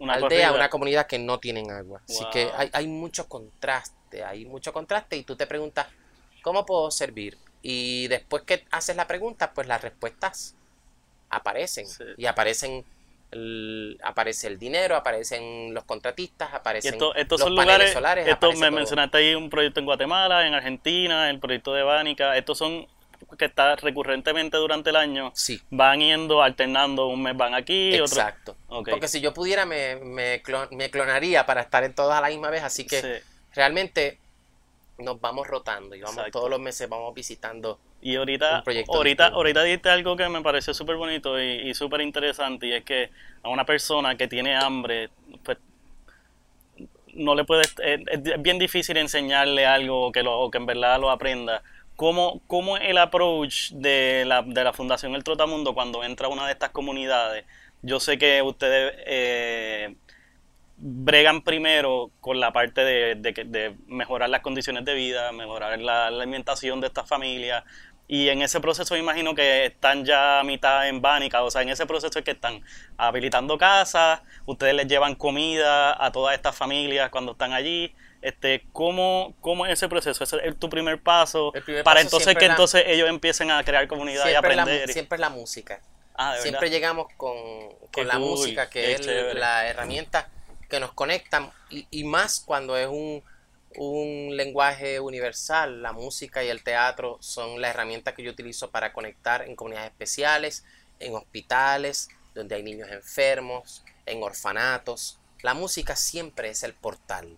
[0.00, 0.52] Una aldea, corrida.
[0.54, 5.16] una comunidad que no tienen agua así que hay, hay mucho contraste hay mucho contraste
[5.16, 5.86] y tú te preguntas
[6.42, 7.36] ¿cómo puedo servir?
[7.62, 10.54] y después que haces la pregunta pues las respuestas
[11.30, 12.04] aparecen Sí.
[12.16, 12.84] y aparecen
[13.30, 18.26] el, aparece el dinero, aparecen los contratistas, aparecen esto- estos los son paneles lugares, solares,
[18.26, 18.76] esto aparece me todo.
[18.76, 22.86] mencionaste ahí un proyecto en Guatemala, en Argentina, el proyecto de Bánica, estos son
[23.38, 28.04] que está recurrentemente durante el año, Sí, van yendo, alternando, un mes van aquí, otro...
[28.06, 28.56] exacto.
[28.68, 28.90] Ok.
[28.90, 32.28] Porque si yo pudiera me, me, clon- me clonaría para estar en todas a la
[32.28, 33.08] misma vez, así que Sí.
[33.54, 34.18] realmente
[34.98, 36.38] nos vamos rotando y vamos Exacto.
[36.38, 37.78] todos los meses vamos visitando.
[38.00, 42.66] Y ahorita, ahorita, ahorita dijiste algo que me pareció súper bonito y, y súper interesante
[42.68, 43.10] y es que
[43.42, 45.10] a una persona que tiene hambre,
[45.42, 45.58] pues
[47.14, 51.00] no le puedes, es, es bien difícil enseñarle algo que lo, o que en verdad
[51.00, 51.62] lo aprenda.
[51.98, 56.30] ¿Cómo, cómo es el approach de la, de la Fundación El Trotamundo cuando entra a
[56.30, 57.44] una de estas comunidades?
[57.82, 59.96] Yo sé que ustedes eh,
[60.76, 66.80] bregan primero con la parte de, de mejorar las condiciones de vida, mejorar la, alimentación
[66.80, 67.64] de estas familias.
[68.06, 71.70] Y en ese proceso imagino que están ya a mitad en Bánica, o sea, en
[71.70, 72.62] ese proceso es que están
[72.96, 77.92] habilitando casas, ustedes les llevan comida a todas estas familias cuando están allí.
[78.20, 80.24] Este, ¿cómo, ¿Cómo es ese proceso?
[80.24, 81.52] ¿Ese es tu primer paso?
[81.64, 84.92] Primer para paso entonces que la- entonces ellos empiecen a crear comunidad y la, aprender.
[84.92, 85.80] siempre es la música.
[86.14, 87.36] ah, de Siempre llegamos con,
[87.92, 89.34] con la cool, música, que es chévere.
[89.38, 90.28] la herramienta
[90.68, 93.22] que nos conecta, y, y más cuando es un,
[93.76, 95.80] un lenguaje universal.
[95.82, 99.92] La música y el teatro son la herramienta que yo utilizo para conectar en comunidades
[99.92, 100.64] especiales,
[100.98, 105.18] en hospitales, donde hay niños enfermos, en orfanatos.
[105.42, 107.36] La música siempre es el portal,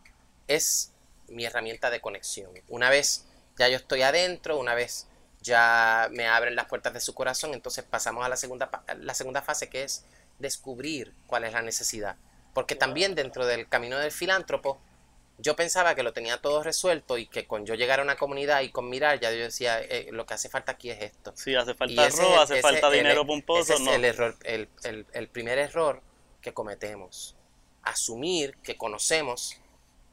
[0.51, 0.93] es
[1.29, 2.51] mi herramienta de conexión.
[2.69, 5.07] Una vez ya yo estoy adentro, una vez
[5.41, 9.43] ya me abren las puertas de su corazón, entonces pasamos a la segunda, la segunda
[9.43, 10.05] fase que es
[10.39, 12.17] descubrir cuál es la necesidad.
[12.53, 14.81] Porque también dentro del camino del filántropo,
[15.39, 18.61] yo pensaba que lo tenía todo resuelto y que con yo llegar a una comunidad
[18.63, 21.33] y con mirar, ya yo decía, eh, lo que hace falta aquí es esto.
[21.37, 23.75] Sí, hace falta arroz, hace falta dinero pomposo.
[23.75, 26.03] Ese es el, error, el, el, el primer error
[26.43, 27.37] que cometemos.
[27.83, 29.61] Asumir que conocemos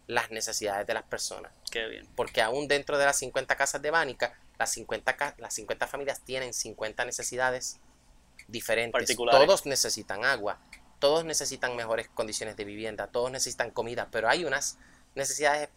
[0.07, 1.51] las necesidades de las personas.
[1.69, 2.07] Qué bien.
[2.15, 6.53] Porque aún dentro de las 50 casas de Bánica, las 50, las 50 familias tienen
[6.53, 7.79] 50 necesidades
[8.47, 9.15] diferentes.
[9.15, 10.59] Todos necesitan agua,
[10.99, 14.77] todos necesitan mejores condiciones de vivienda, todos necesitan comida, pero hay unas
[15.15, 15.69] necesidades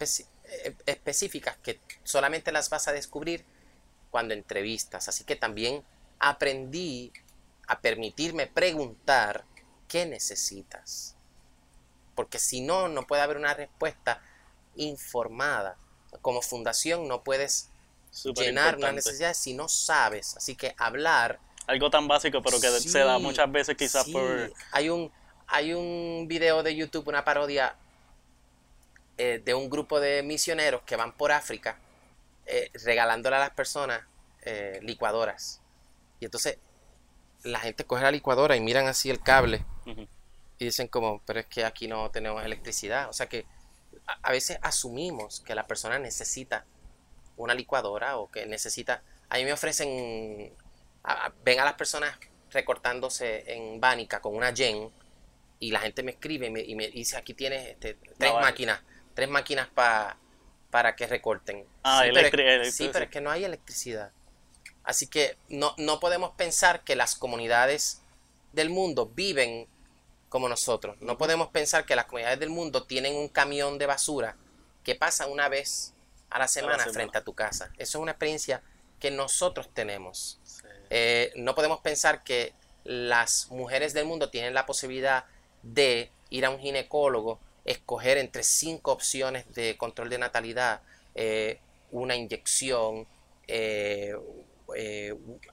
[0.44, 3.44] eh, específicas que solamente las vas a descubrir
[4.10, 5.08] cuando entrevistas.
[5.08, 5.84] Así que también
[6.18, 7.12] aprendí
[7.66, 9.44] a permitirme preguntar
[9.88, 11.16] qué necesitas.
[12.20, 14.20] Porque si no, no puede haber una respuesta
[14.76, 15.78] informada.
[16.20, 17.70] Como fundación no puedes
[18.37, 20.37] llenar una necesidad si no sabes.
[20.37, 21.40] Así que hablar.
[21.66, 24.52] Algo tan básico, pero que se da muchas veces quizás por.
[24.72, 25.11] Hay un,
[25.46, 27.74] hay un video de YouTube, una parodia
[29.16, 31.78] eh, de un grupo de misioneros que van por África
[32.44, 34.02] eh, regalándole a las personas
[34.42, 35.62] eh, licuadoras.
[36.20, 36.59] Y entonces
[37.44, 39.64] la gente coge la licuadora y miran así el cable
[40.61, 43.09] y dicen como, pero es que aquí no tenemos electricidad.
[43.09, 43.46] O sea que
[44.07, 46.66] a, veces asumimos que la persona necesita
[47.37, 49.03] una licuadora o que necesita...
[49.31, 50.53] A mí me ofrecen,
[51.44, 52.14] ven a las personas
[52.51, 54.90] recortándose en Bánica con una Yen
[55.61, 58.83] y la gente me escribe y me, dice, aquí tienes este, tres máquinas,
[59.14, 61.64] tres máquinas para que recorten.
[61.85, 64.12] Ah, sí, pero, sí, pero es que no hay electricidad.
[64.85, 68.03] Así que no, no podemos pensar que las comunidades
[68.53, 69.66] del mundo viven
[70.30, 70.96] como nosotros.
[71.00, 74.36] No podemos pensar que las comunidades del mundo tienen un camión de basura
[74.84, 75.92] que pasa una vez
[76.30, 77.70] a la semana, frente a tu casa.
[77.76, 78.62] Eso es una experiencia
[79.00, 80.38] que nosotros tenemos.
[80.88, 85.24] Eh, no podemos pensar que las mujeres del mundo tienen la posibilidad
[85.62, 90.80] de ir a un ginecólogo, escoger entre cinco opciones de control de natalidad,
[91.16, 91.58] eh,
[91.90, 93.06] una inyección,
[93.48, 94.14] eh,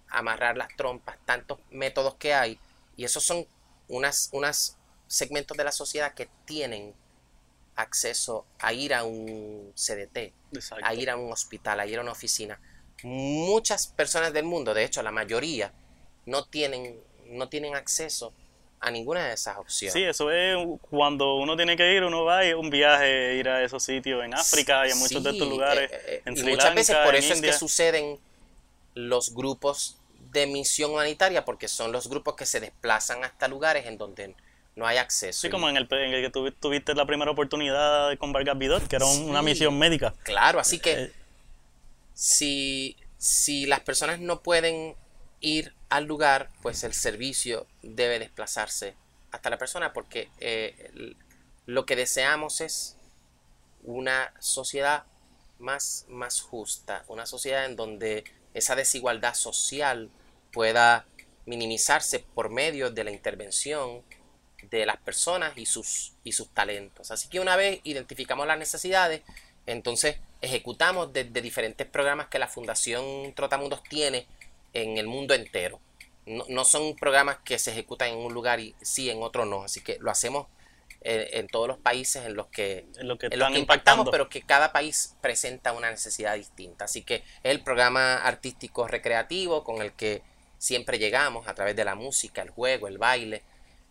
[0.09, 2.59] amarrar las trompas, tantos métodos que hay,
[2.95, 3.47] y esos son
[3.87, 6.93] unas, unas segmentos de la sociedad que tienen
[7.75, 10.33] acceso a ir a un CDT,
[10.83, 12.59] a ir a un hospital, a ir a una oficina.
[13.03, 15.71] Muchas personas del mundo, de hecho la mayoría,
[16.25, 18.33] no tienen, no tienen acceso
[18.79, 19.93] a ninguna de esas opciones.
[19.93, 20.55] Sí, eso es
[20.89, 24.33] cuando uno tiene que ir, uno va y un viaje, ir a esos sitios en
[24.33, 25.91] África y en muchos de estos lugares.
[25.91, 28.19] Eh, eh, en y muchas veces por eso es que suceden
[28.93, 29.96] los grupos
[30.31, 34.35] de misión humanitaria porque son los grupos que se desplazan hasta lugares en donde
[34.75, 35.41] no hay acceso.
[35.41, 38.95] Sí, como en el, en el que tuviste la primera oportunidad con Vargas Vidot, que
[38.95, 40.13] era una misión médica.
[40.23, 41.11] Claro, así que eh,
[42.13, 44.95] si, si las personas no pueden
[45.41, 48.95] ir al lugar, pues el servicio debe desplazarse
[49.31, 51.15] hasta la persona porque eh,
[51.65, 52.97] lo que deseamos es
[53.83, 55.03] una sociedad
[55.59, 58.23] más, más justa, una sociedad en donde
[58.57, 60.09] esa desigualdad social
[60.51, 61.05] pueda
[61.45, 64.01] minimizarse por medio de la intervención
[64.69, 67.11] de las personas y sus, y sus talentos.
[67.11, 69.21] Así que una vez identificamos las necesidades,
[69.65, 74.27] entonces ejecutamos desde diferentes programas que la Fundación Trotamundos tiene
[74.73, 75.79] en el mundo entero.
[76.25, 79.63] No, son programas que se ejecutan en un lugar y sí, en otro no.
[79.63, 80.47] Así que lo hacemos
[81.01, 85.15] en, todos los países en los que, en lo que, impactamos, pero que cada país
[85.21, 86.85] presenta una necesidad distinta.
[86.85, 90.23] Así que es el programa artístico recreativo con el que
[90.57, 93.43] siempre llegamos a través de la música, el juego, el baile,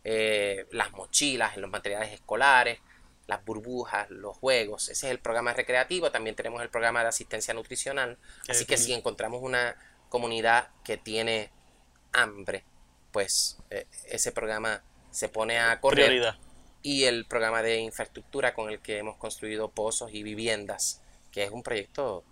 [0.05, 2.81] eh, las mochilas, los materiales escolares,
[3.27, 4.89] las burbujas, los juegos.
[4.89, 6.11] Ese es el programa recreativo.
[6.11, 8.19] También tenemos el programa de asistencia nutricional.
[8.49, 9.77] Así que si encontramos una
[10.09, 11.51] comunidad que tiene
[12.13, 12.65] hambre,
[13.11, 16.37] pues eh, ese programa se pone a correr.
[16.87, 21.51] Y el programa de infraestructura con el que hemos construido pozos y viviendas, que es
[21.51, 22.23] un proyecto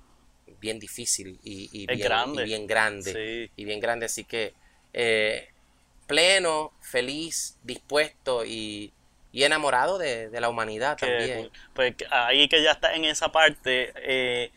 [0.61, 2.45] bien difícil y, bien, grande.
[2.45, 3.51] bien grande.
[3.57, 4.55] Y bien grande, así que
[4.93, 5.49] eh,
[6.07, 8.93] pleno, feliz, dispuesto y,
[9.33, 11.51] enamorado de, la humanidad también.
[11.73, 14.53] Pues ahí que ya está en esa parte, eh,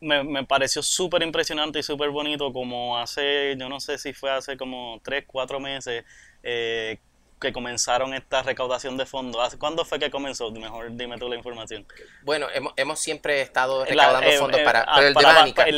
[0.00, 4.30] me, me, pareció súper impresionante y súper bonito como hace, yo no sé si fue
[4.30, 6.06] hace como 3, 4 meses,
[6.42, 6.98] eh,
[7.40, 9.56] que comenzaron esta recaudación de fondos.
[9.56, 10.50] ¿Cuándo fue que comenzó?
[10.50, 11.86] Mejor dime tú la información.
[12.22, 15.64] Bueno, hemos, hemos siempre estado recaudando eh, fondos para, ah, el, de Bánica.
[15.64, 15.76] el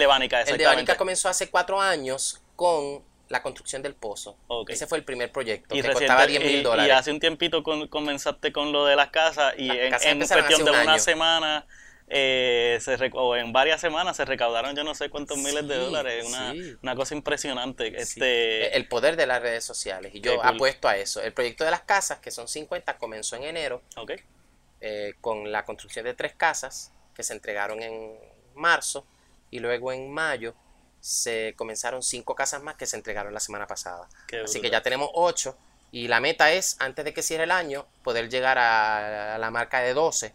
[0.58, 0.96] de Bánica.
[0.96, 4.36] comenzó hace cuatro años con la construcción del pozo.
[4.68, 6.88] Ese fue el primer proyecto, y que costaba 10 mil dólares.
[6.88, 10.98] Y hace un tiempito comenzaste con lo de las casas y en, cuestión de una
[10.98, 11.66] semana
[12.10, 16.26] eh, se o en varias semanas se recaudaron yo no sé cuántos miles de dólares.
[16.26, 16.76] Una, sí.
[16.82, 17.90] una cosa impresionante.
[17.90, 20.14] Sí, Este, el poder de las redes sociales.
[20.14, 21.20] Y yo apuesto a eso.
[21.20, 23.82] El proyecto de las casas, que son 50, comenzó en enero
[24.80, 28.16] eh, con la construcción de tres casas que se entregaron en
[28.54, 29.06] marzo
[29.50, 30.54] y luego en mayo
[31.00, 34.08] se comenzaron cinco casas más que se entregaron la semana pasada.
[34.26, 35.56] qué Así que ya tenemos ocho
[35.90, 39.50] y la meta es, antes de que cierre el año, poder llegar a, a la
[39.50, 40.34] marca de 12,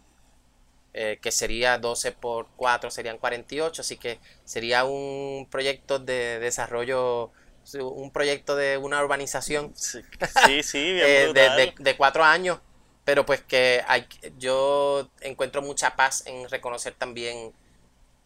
[0.94, 7.32] eh, que sería 12 por 4, serían 48, así que sería un proyecto de desarrollo,
[7.80, 11.50] un proyecto de una urbanización Sí, sí, sí, bien eh, de, brutal.
[11.50, 12.60] de- de cuatro años,
[13.04, 14.06] pero pues que hay,
[14.38, 17.52] yo encuentro mucha paz en reconocer también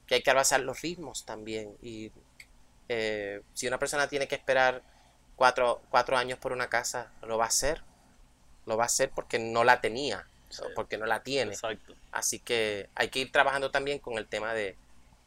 [0.07, 1.77] que hay que abrazar los ritmos también.
[1.83, 2.13] Y
[2.89, 4.83] eh, si una persona tiene que esperar
[5.37, 7.83] cuatro, cuatro años por una casa, lo va a hacer.
[8.67, 10.63] Lo va a hacer porque no la tenía, Sí.
[10.75, 11.53] porque no la tiene.
[11.53, 11.95] Exacto.
[12.13, 14.77] Así que hay que ir trabajando también con el tema de,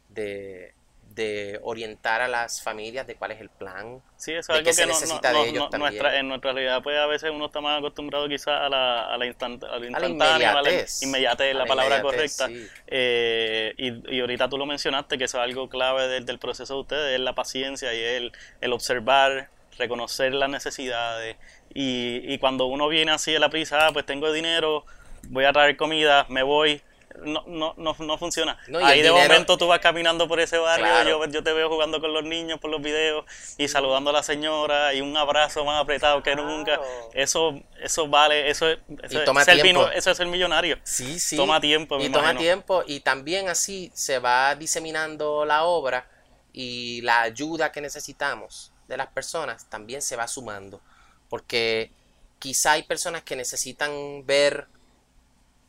[0.09, 0.73] de,
[1.13, 4.01] de orientar a las familias de cuál es el plan.
[4.17, 5.79] Sí, eso es algo se que no, necesita no- de no- ellos también.
[5.93, 9.17] nuestra, en nuestra realidad, pues a veces uno está más acostumbrado quizás a la, a
[9.17, 11.03] la, instant, a lo instantáneo, a la inmediatez.
[11.03, 12.47] inmediatez, es la la palabra inmediatez, correcta.
[12.47, 12.67] sí.
[12.87, 16.75] Eh, y, y ahorita tú lo mencionaste, que eso es algo clave del, del proceso
[16.75, 21.35] de ustedes, es la paciencia y el, el observar, reconocer las necesidades.
[21.73, 24.85] Y, y cuando uno viene así a la prisa, ah, pues tengo dinero,
[25.29, 26.81] voy a traer comida, me voy.
[27.23, 28.57] No, no, no, no funciona.
[28.69, 31.25] No, Ahí el de dinero- momento tú vas caminando por ese barrio, Claro.
[31.25, 33.25] yo, yo te veo jugando con los niños por los videos
[33.57, 36.79] y saludando a la señora y un abrazo más apretado que nunca.
[37.13, 39.81] Eso, eso vale, eso, es- eso, es toma ser tiempo.
[39.81, 40.79] vino- eso es ser millonario.
[40.83, 41.35] Sí, sí.
[41.35, 46.07] Toma tiempo, me Y toma tiempo y también así se va diseminando la obra
[46.53, 50.81] y la ayuda que necesitamos de las personas también se va sumando.
[51.29, 51.91] Porque
[52.39, 54.67] quizá hay personas que necesitan ver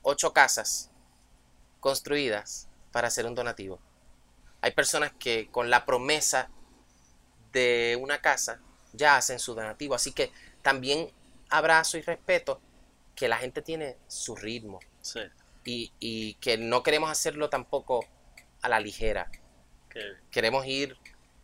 [0.02, 0.90] ocho casas
[1.80, 3.80] construidas para hacer un donativo.
[4.60, 6.48] Hay personas que con la promesa
[7.52, 8.60] de una casa
[8.92, 9.94] ya hacen su donativo.
[9.94, 10.30] Así que
[10.62, 11.10] también
[11.50, 12.60] abrazo y respeto
[13.14, 15.20] que la gente tiene su ritmo Sí,
[15.64, 18.06] y, y que no queremos hacerlo tampoco
[18.62, 19.30] a la ligera.
[19.90, 20.96] que- Queremos ir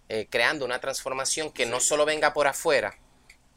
[0.08, 2.96] eh, creando una transformación que no solo venga por afuera,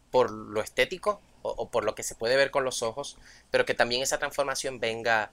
[0.10, 3.18] por lo estético o, por lo que se puede ver con los ojos,
[3.50, 5.32] pero que también esa transformación venga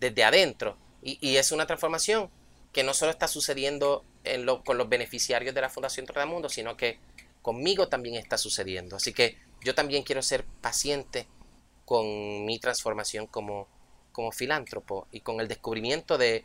[0.00, 0.76] desde adentro.
[1.02, 2.30] Y, es una transformación
[2.72, 4.04] que no solo está sucediendo
[4.64, 6.98] con los beneficiarios de la Fundación Trotamundo, sino que
[7.42, 8.96] conmigo también está sucediendo.
[8.96, 11.26] Así que yo también quiero ser paciente
[11.84, 13.66] con mi transformación como,
[14.12, 16.44] como filántropo y con el descubrimiento de,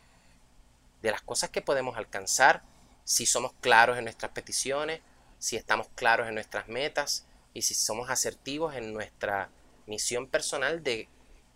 [1.02, 2.62] de las cosas que podemos alcanzar
[3.04, 5.00] si somos claros en nuestras peticiones,
[5.38, 9.50] si estamos claros en nuestras metas y si somos asertivos en nuestra
[9.86, 11.08] misión personal de,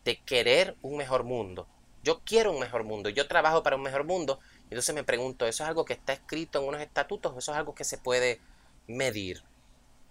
[0.05, 1.67] de querer un mejor mundo.
[2.03, 4.41] Yo quiero un mejor mundo, yo trabajo para un mejor mundo.
[4.65, 7.59] Entonces me pregunto, ¿eso es algo que está escrito en unos estatutos o eso es
[7.59, 8.41] algo que se puede
[8.87, 9.43] medir?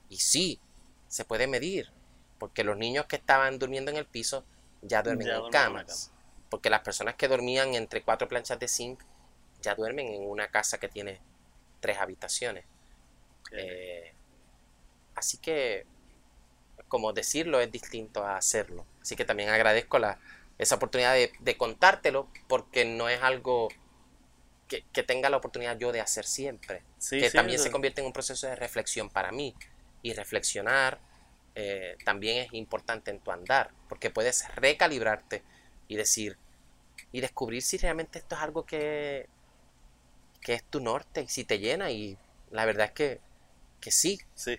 [0.08, 0.60] Y sí,
[1.08, 1.92] se puede medir,
[2.38, 4.46] porque los niños que estaban durmiendo en el piso
[4.82, 6.12] ya duermen Ya en camas.
[6.50, 9.02] Porque las personas que dormían entre cuatro planchas de zinc
[9.62, 11.20] ya duermen en una casa que tiene
[11.80, 12.66] tres habitaciones.
[13.52, 14.14] Eh,
[15.22, 15.86] así que,
[16.88, 18.86] como decirlo es distinto a hacerlo.
[19.02, 20.20] Así que también agradezco la,
[20.58, 23.70] esa oportunidad de, de contártelo porque no es algo
[24.68, 26.84] que, que tenga la oportunidad yo de hacer siempre.
[26.98, 29.56] sí, que sí, también se convierte en un proceso de reflexión para mí.
[30.04, 31.00] Y reflexionar
[31.54, 35.44] eh, también es importante en tu andar porque puedes recalibrarte
[35.88, 36.38] y decir
[37.12, 39.28] y descubrir si realmente esto es algo que,
[40.42, 41.92] que es tu norte y si te llena.
[41.92, 42.18] Y
[42.50, 43.20] la verdad es que,
[43.80, 44.58] que sí, Sí,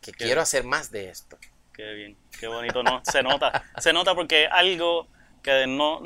[0.00, 1.38] que, quiero hacer más de esto.
[1.72, 5.08] qué bien, qué bonito, no, se nota, se nota porque algo
[5.42, 6.00] que no,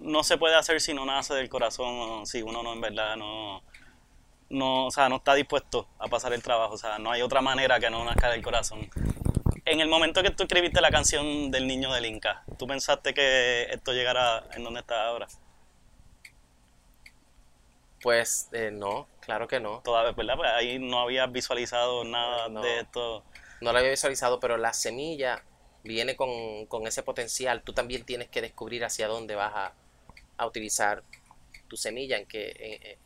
[0.00, 3.62] no se puede hacer si no nace del corazón, si uno no en verdad no,
[4.50, 7.40] no, o sea, no está dispuesto a pasar el trabajo, o sea, no hay otra
[7.40, 8.88] manera que no nazca del corazón.
[9.64, 13.68] En el momento que tú escribiste la canción del niño del Inca, ¿tú pensaste que
[13.70, 15.28] esto llegara en donde está ahora?
[18.02, 19.80] Pues eh, no, claro que no.
[19.82, 20.36] Todavía, ¿verdad?
[20.36, 22.62] Pues ahí no habías visualizado nada No.
[22.62, 23.24] de esto.
[23.60, 25.42] No lo había visualizado, pero la semilla
[25.84, 27.62] viene con, con ese potencial.
[27.62, 29.72] Tú también tienes que descubrir hacia dónde vas a,
[30.36, 31.02] a utilizar
[31.68, 32.98] tu semilla, en qué, en- en-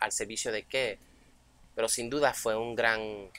[0.00, 0.98] al servicio de qué.
[1.74, 3.30] Pero sin duda fue un gran,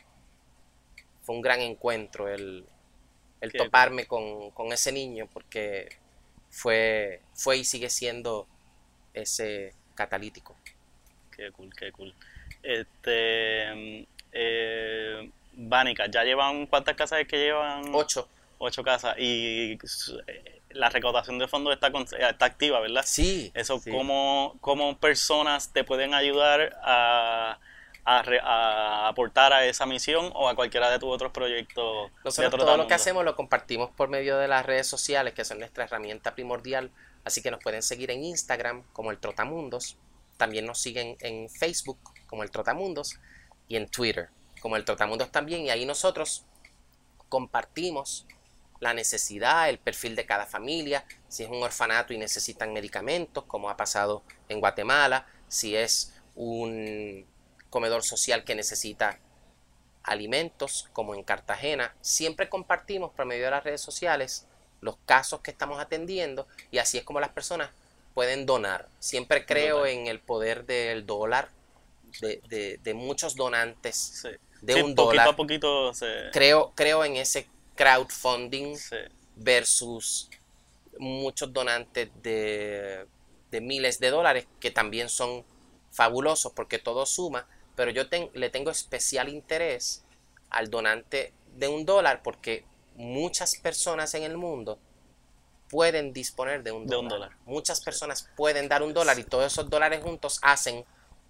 [1.22, 2.66] fue un gran encuentro el,
[3.42, 5.90] el toparme con, con ese niño, porque
[6.50, 8.48] fue, fue y sigue siendo
[9.14, 10.56] ese catalítico.
[11.38, 12.14] Qué cool, qué cool.
[12.64, 14.06] Este.
[14.34, 17.94] Eh, Vánica, ¿ya llevan cuántas casas es que llevan?
[17.94, 18.28] Ocho.
[18.58, 19.16] Ocho casas.
[19.18, 19.78] Y
[20.28, 21.92] eh, la recaudación de fondos está,
[22.28, 23.04] está activa, ¿verdad?
[23.06, 23.52] Sí.
[23.54, 23.92] Eso, sí.
[23.92, 27.60] ¿cómo, ¿cómo personas te pueden ayudar a,
[28.04, 32.12] a, re- a aportar a esa misión o a cualquiera de tus otros proyectos?
[32.12, 35.46] de Nosotros todo lo que hacemos lo compartimos por medio de las redes sociales, que
[35.46, 36.90] son nuestra herramienta primordial.
[37.24, 39.98] Así que nos pueden seguir en Instagram como el Trotamundos.
[40.38, 43.20] También nos siguen en Facebook como el Trotamundos
[43.68, 44.30] y en Twitter
[44.60, 45.62] como el Trotamundos también.
[45.62, 46.46] Y ahí nosotros
[47.30, 48.26] compartimos
[48.80, 53.70] la necesidad, el perfil de cada familia, si es un orfanato y necesitan medicamentos, como
[53.70, 57.26] ha pasado en Guatemala, si es un
[57.70, 59.20] comedor social que necesita
[60.04, 61.96] alimentos, como en Cartagena.
[62.02, 64.48] Siempre compartimos por medio de las redes sociales
[64.80, 67.72] los casos que estamos atendiendo y así es como las personas
[68.18, 68.90] pueden donar.
[68.98, 71.50] Siempre creo en el poder del dólar,
[72.20, 74.30] de, de- de muchos donantes Sí.
[74.64, 75.28] de Sí, un poquito dólar.
[75.28, 76.32] a poquito se...
[76.34, 78.96] Creo, creo en ese crowdfunding sí.
[79.36, 80.32] versus
[80.98, 83.06] muchos donantes de,
[83.52, 85.46] de miles de dólares que también son
[85.92, 90.04] fabulosos porque todo suma, pero yo ten- le tengo especial interés
[90.50, 92.66] al donante de un dólar porque
[92.96, 94.80] muchas personas en el mundo
[95.70, 97.04] pueden disponer de un De dólar.
[97.04, 97.32] un dólar.
[97.46, 100.86] Muchas personas pueden dar un dólar y todos esos dólares juntos hacen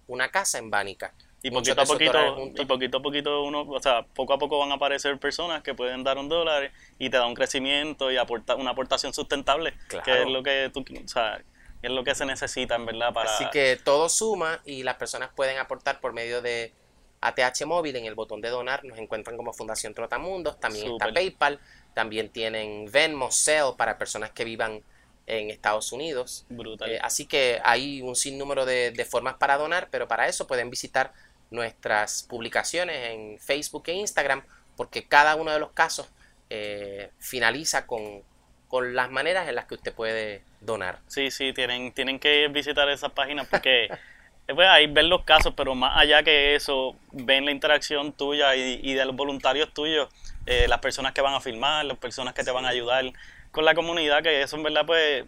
[0.06, 1.12] una casa en Bánica.
[1.40, 4.38] Y Muchos poquito a de poquito, y poquito a poquito uno, o sea, poco a
[4.38, 8.10] poco van a aparecer personas que pueden dar un dólar y te da un crecimiento
[8.10, 9.74] y aporta, una aportación sustentable,
[10.04, 11.40] que es lo que tú, o sea,
[11.80, 15.30] es lo que se necesita en verdad para Así que todo suma y las personas
[15.34, 16.72] pueden aportar por medio de
[17.20, 18.84] ATH móvil en el botón de donar.
[18.84, 20.58] Nos encuentran como Fundación Trotamundos.
[20.58, 21.12] También está.
[21.12, 21.60] PayPal.
[21.98, 24.84] También tienen Venmo, Zelle para personas que vivan
[25.26, 26.46] en Estados Unidos.
[26.48, 26.92] brutal.
[26.92, 30.70] Eh, así que hay un sinnúmero de, de formas para donar, pero para eso pueden
[30.70, 31.12] visitar
[31.50, 34.44] nuestras publicaciones en Facebook e Instagram,
[34.76, 36.08] porque cada uno de los casos
[36.50, 38.22] eh, finaliza con,
[38.68, 41.00] con las maneras en las que usted puede donar.
[41.08, 43.86] Sí, sí, tienen, tienen que visitar esas páginas porque
[44.46, 48.54] eh, pues, ahí ven los casos, pero más allá que eso, ven la interacción tuya
[48.54, 50.08] y, y de los voluntarios tuyos,
[50.50, 53.04] eh, las personas que van a filmar, las personas que te van a ayudar
[53.52, 55.24] con la comunidad, que eso en verdad, pues,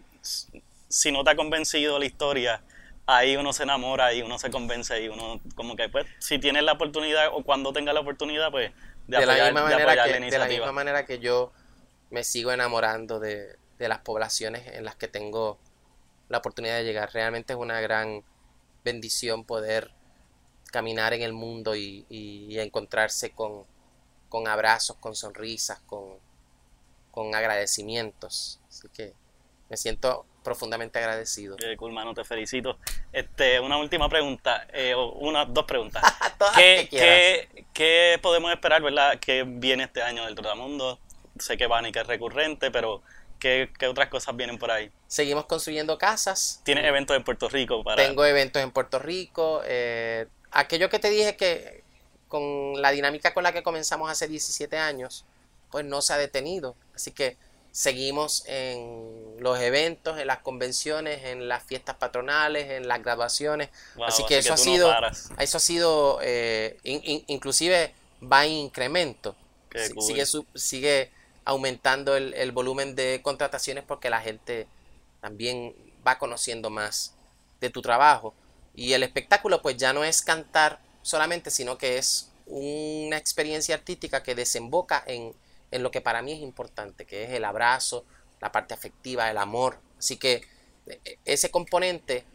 [0.89, 2.61] si no te ha convencido la historia,
[3.05, 6.63] ahí uno se enamora y uno se convence y uno como que, pues, si tienes
[6.63, 8.71] la oportunidad o cuando tenga la oportunidad, pues,
[9.07, 11.51] de, de, la misma de apoyar que, la de la misma manera que yo
[12.09, 15.57] me sigo enamorando de, de las poblaciones en las que tengo
[16.29, 17.11] la oportunidad de llegar.
[17.13, 18.23] Realmente es una gran
[18.83, 19.91] bendición poder
[20.71, 23.65] caminar en el mundo y, y- y encontrarse con,
[24.31, 26.05] con abrazos, con sonrisas, con,
[27.11, 28.61] con agradecimientos.
[28.69, 29.13] Así que
[29.69, 31.57] me siento profundamente agradecido.
[31.57, 32.79] Qué cool, mano, te felicito.
[33.11, 36.01] Este, una última pregunta, eh, o una, dos preguntas.
[36.37, 39.19] Todas ¿Qué, qué, qué podemos esperar, verdad?
[39.19, 40.97] ¿Qué viene este año del Trotamundo?
[41.37, 43.01] Sé que Bani que es recurrente, pero
[43.37, 44.89] ¿qué, qué otras cosas vienen por ahí?
[45.07, 46.61] Seguimos construyendo casas.
[46.63, 48.01] ¿Tienes eventos en Puerto Rico para...?
[48.01, 49.61] Tengo eventos en Puerto Rico.
[49.65, 51.83] eh, aquello que te dije que
[52.31, 55.25] con la dinámica con la que comenzamos hace 17 años,
[55.69, 56.75] pues no se ha detenido.
[56.95, 57.37] Así que
[57.71, 63.69] seguimos en los eventos, en las convenciones, en las fiestas patronales, en las graduaciones.
[63.95, 64.91] Wow, así que eso ha no sido,
[65.37, 69.35] eso ha sido, eh, in- in- inclusive va en incremento.
[69.93, 70.03] Cool.
[70.03, 71.11] Sigue, su- sigue
[71.45, 74.67] aumentando el, el volumen de contrataciones porque la gente
[75.21, 75.73] también
[76.05, 77.13] va conociendo más
[77.61, 78.33] de tu trabajo.
[78.75, 84.23] Y el espectáculo pues ya no es cantar solamente, sino que es una experiencia artística
[84.23, 85.33] que desemboca en,
[85.71, 88.05] en lo que para mí es importante, que es el abrazo,
[88.41, 89.79] la parte afectiva, el amor.
[89.97, 90.41] Así que
[90.87, 92.25] eh, ese componente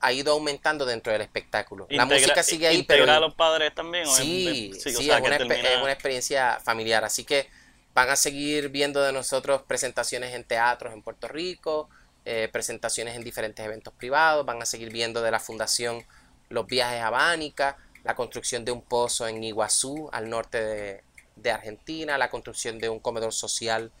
[0.00, 1.86] ha- ido aumentando dentro del espectáculo.
[1.90, 4.04] La música sigue ahí, ¿integra pero a los padres también?
[4.04, 7.04] es- Sí, es- sí, o sea, es, que una, termina- es una experiencia familiar.
[7.04, 7.48] Así que
[7.94, 11.88] van a seguir viendo de nosotros presentaciones en teatros en Puerto Rico,
[12.24, 16.04] eh, presentaciones en diferentes eventos privados, van a seguir viendo de la fundación
[16.48, 21.02] los viajes a Bánica, la construcción de un pozo en Iguazú, al norte
[21.36, 23.92] de, Argentina, la construcción de un comedor social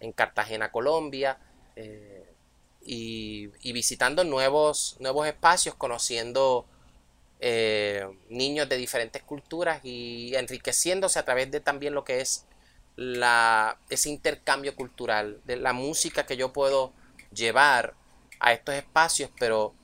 [0.00, 1.38] en Cartagena, Colombia,
[1.76, 2.26] eh,
[2.82, 6.66] y, y visitando nuevos, nuevos espacios, conociendo
[7.42, 12.44] eh, niños de diferentes culturas y enriqueciéndose a través de también lo que es
[12.96, 16.92] la, ese intercambio cultural, de la música que yo puedo
[17.32, 17.94] llevar
[18.40, 19.74] a estos espacios, pero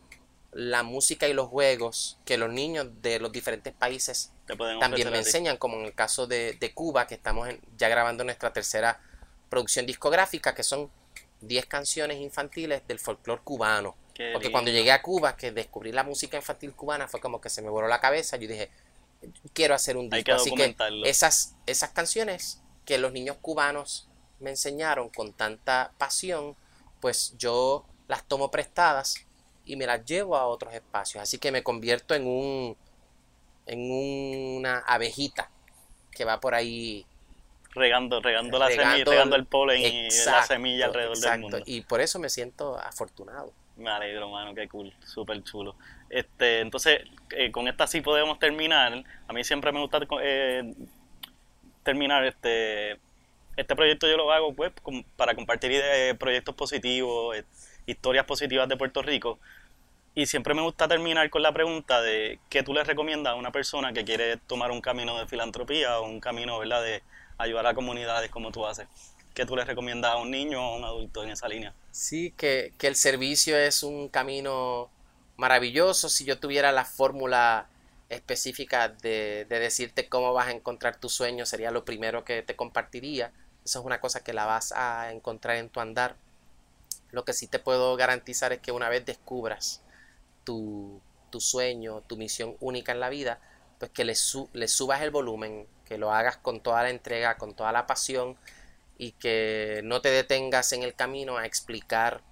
[0.53, 4.33] la música y los juegos que los niños de los diferentes países
[4.81, 8.25] también me enseñan, como en el caso de, de Cuba, que estamos en- ya grabando
[8.25, 9.01] nuestra tercera
[9.51, 10.91] producción discográfica, que son
[11.41, 13.97] 10 canciones infantiles del folclore cubano.
[14.15, 17.51] Qué Porque cuando llegué a Cuba, que descubrí la música infantil cubana, fue como que
[17.51, 18.37] se me voló la cabeza.
[18.37, 18.71] Yo dije,
[19.53, 20.27] quiero hacer un Hay disco.
[20.27, 24.09] que Así que esas, esas canciones que los niños cubanos
[24.41, 26.57] me enseñaron con tanta pasión,
[27.01, 29.26] pues yo las tomo prestadas
[29.67, 31.23] y me las llevo a otros espacios.
[31.23, 32.77] Así que me convierto en un
[33.67, 35.51] en una abejita
[36.13, 37.05] que va por ahí
[37.75, 41.59] regando, regando la semilla, regando el polen y la semilla alrededor del mundo.
[41.67, 43.53] Y por eso me siento afortunado.
[43.77, 45.75] Me alegro, mano, qué cool, súper chulo.
[46.09, 47.01] Este, entonces,
[47.31, 49.05] eh, con esta sí podemos terminar.
[49.29, 50.73] A mí siempre me gusta eh,
[51.83, 52.99] terminar este
[53.57, 54.71] este proyecto yo lo hago pues
[55.17, 57.37] para compartir eh, proyectos positivos,
[57.87, 59.39] historias positivas de Puerto Rico.
[60.15, 63.53] Y siempre me gusta terminar con la pregunta de qué tú le recomiendas a una
[63.53, 67.03] persona que quiere tomar un camino de filantropía o un camino de
[67.39, 68.89] ayudar a comunidades como tú haces.
[69.35, 71.75] ¿Qué tú le recomiendas a un niño o a un adulto en esa línea?
[71.91, 74.89] Sí, que, que el servicio es un camino
[75.37, 76.09] maravilloso.
[76.09, 77.69] Si yo tuviera la fórmula
[78.09, 82.57] específica de, de, decirte cómo vas a encontrar tu sueño, sería lo primero que te
[82.57, 83.33] compartiría.
[83.65, 86.17] Eso es una cosa que la vas a encontrar en tu andar.
[87.11, 89.83] Lo que sí te puedo garantizar es que una vez descubras
[90.45, 91.01] tu,
[91.31, 93.41] tu sueño, tu misión única en la vida,
[93.79, 94.15] pues que le,
[94.53, 98.37] le subas el volumen, que lo hagas con toda la entrega, con toda la pasión
[98.99, 102.23] y que no te detengas en el camino a explicar,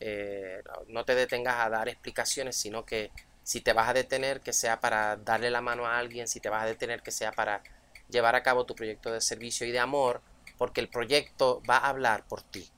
[0.00, 3.10] eh, no te detengas a dar explicaciones, sino que
[3.44, 6.48] si te vas a detener, que sea para darle la mano a alguien, si te
[6.48, 7.62] vas a detener, que sea para
[8.08, 10.20] llevar a cabo tu proyecto de servicio y de amor,
[10.58, 12.68] porque el proyecto va a hablar por ti.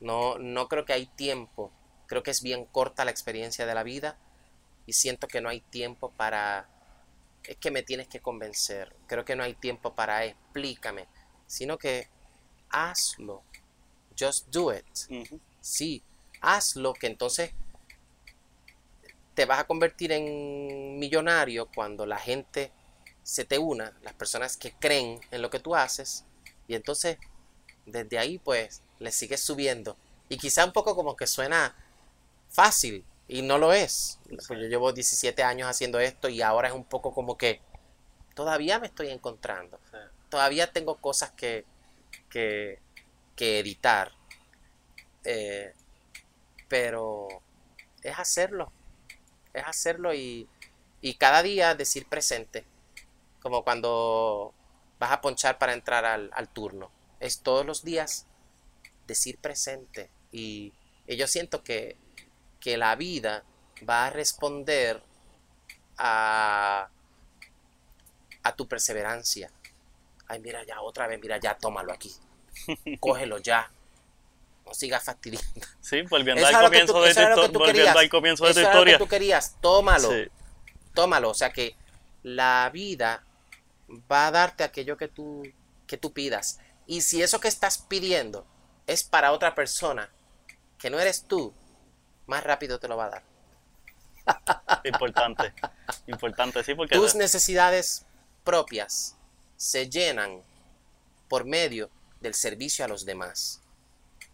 [0.00, 1.72] No, no creo que hay tiempo,
[2.06, 4.18] creo que es bien corta la experiencia de la vida
[4.84, 6.68] y siento que no hay tiempo para
[7.42, 11.06] es que me tienes que convencer, creo que no hay tiempo para explícame,
[11.46, 12.08] sino que
[12.70, 13.42] hazlo.
[14.18, 14.84] Just do it.
[15.60, 16.02] Sí,
[16.40, 17.52] hazlo que entonces
[19.34, 22.72] te vas a convertir en millonario cuando la gente
[23.22, 26.24] se te una, las personas que creen en lo que tú haces,
[26.66, 27.18] y entonces
[27.84, 29.96] desde ahí pues le sigues subiendo.
[30.28, 31.74] Y quizá un poco como que suena
[32.50, 34.18] fácil, y no lo es.
[34.28, 37.60] Pues yo llevo 17 años haciendo esto y ahora es un poco como que
[38.34, 39.78] todavía me estoy encontrando.
[40.28, 41.64] Todavía tengo cosas que,
[42.30, 42.78] que,
[43.36, 44.12] editar.
[45.24, 45.74] Eh,
[46.68, 47.28] pero
[48.02, 48.70] es hacerlo.
[49.52, 50.48] Es hacerlo y,
[51.00, 52.64] y cada día decir presente.
[53.40, 54.52] Como cuando
[54.98, 56.90] vas a ponchar para entrar al, al turno.
[57.18, 58.26] Es todos los días
[59.06, 60.10] decir presente.
[60.32, 60.72] Y,
[61.06, 61.96] y yo siento que
[62.66, 63.44] que la vida
[63.88, 65.00] va a responder
[65.98, 66.88] a,
[68.42, 69.52] a tu perseverancia.
[70.26, 72.12] Ay, mira ya, otra vez, mira ya, tómalo aquí.
[73.00, 73.70] Cógelo ya.
[74.64, 75.48] No sigas fastidiando.
[75.80, 77.14] Sí, volviendo, al comienzo, de,
[77.48, 78.94] tu, volviendo al comienzo de tu historia.
[78.94, 80.10] que tú querías, tómalo.
[80.92, 81.30] Tómalo.
[81.30, 81.76] O sea que
[82.24, 83.24] la vida
[84.10, 85.44] va a darte aquello que tú,
[85.86, 86.58] que tú pidas.
[86.88, 88.44] Y si eso que estás pidiendo
[88.86, 90.10] es para otra persona,
[90.78, 91.54] que no eres tú,
[92.26, 93.22] más rápido te lo va a dar.
[94.84, 95.52] Importante,
[96.06, 96.96] importante, sí, porque...
[96.96, 98.06] Tus necesidades
[98.44, 99.16] propias
[99.56, 100.42] se llenan
[101.28, 103.60] por medio del servicio a los demás.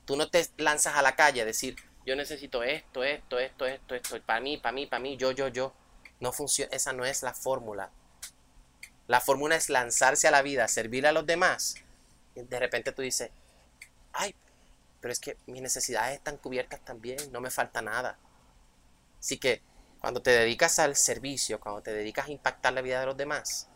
[0.05, 3.95] Tú no te lanzas a la calle a decir, yo necesito esto, esto, esto, esto,
[3.95, 5.73] esto, para mí, para mí, para mí, yo, yo, yo.
[6.21, 7.91] No funciona, esa no es la fórmula.
[9.09, 11.75] La fórmula es lanzarse a la vida, servir a los demás.
[12.35, 13.31] Y de repente tú dices,
[14.13, 14.35] ay,
[15.03, 18.17] pero es que mis necesidades están cubiertas también, no me falta nada.
[19.19, 19.61] Así que
[20.01, 23.69] cuando te dedicas al servicio, cuando te dedicas a impactar la vida de los demás,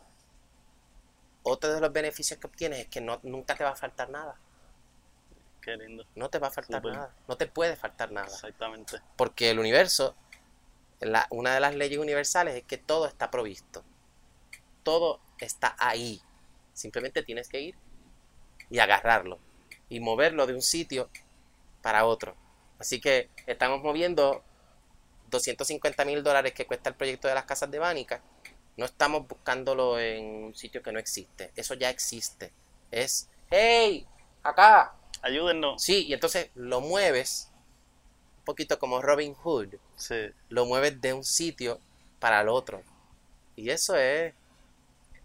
[1.42, 4.38] otro de los beneficios que obtienes es que no, nunca te va a faltar nada.
[5.60, 6.06] Qué lindo.
[6.14, 8.28] No te va a faltar nada, no te puede faltar nada.
[8.28, 9.00] Exactamente.
[9.16, 10.14] Porque el universo,
[11.00, 13.84] la, una de las leyes universales es que todo está provisto.
[14.84, 16.22] Todo está ahí.
[16.72, 17.74] Simplemente tienes que ir
[18.70, 19.40] y agarrarlo
[19.88, 21.08] y moverlo de un sitio
[21.82, 22.34] para otro.
[22.78, 24.42] Así que estamos moviendo
[25.30, 28.22] 250 mil dólares que cuesta el proyecto de las casas de Bánica.
[28.76, 31.52] No estamos buscándolo en un sitio que no existe.
[31.56, 32.52] Eso ya existe.
[32.90, 34.06] Es, hey,
[34.42, 34.94] acá.
[35.22, 35.82] Ayúdennos.
[35.82, 37.50] Sí, y entonces lo mueves
[38.38, 39.76] un poquito como Robin Hood.
[39.96, 40.30] Sí.
[40.50, 41.80] Lo mueves de un sitio
[42.20, 42.82] para el otro.
[43.56, 44.34] Y eso es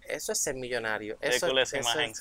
[0.07, 1.17] eso es ser millonario.
[1.21, 2.13] Eso, es, imagen,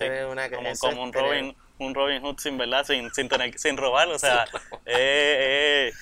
[0.79, 4.45] como, un Robin, un Robin Hood sin verdad, sin, sin, tener, sin robar, o sea,
[4.87, 5.93] eh, eh,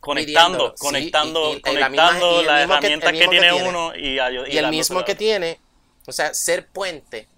[0.00, 5.60] conectando, conectando, conectando las herramientas que, tiene uno y, y, el mismo que tiene,
[6.06, 7.28] o sea, ser puente,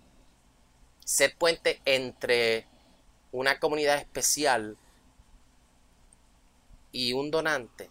[1.04, 2.66] ser puente entre
[3.32, 4.76] una comunidad especial
[6.92, 7.90] y un donante,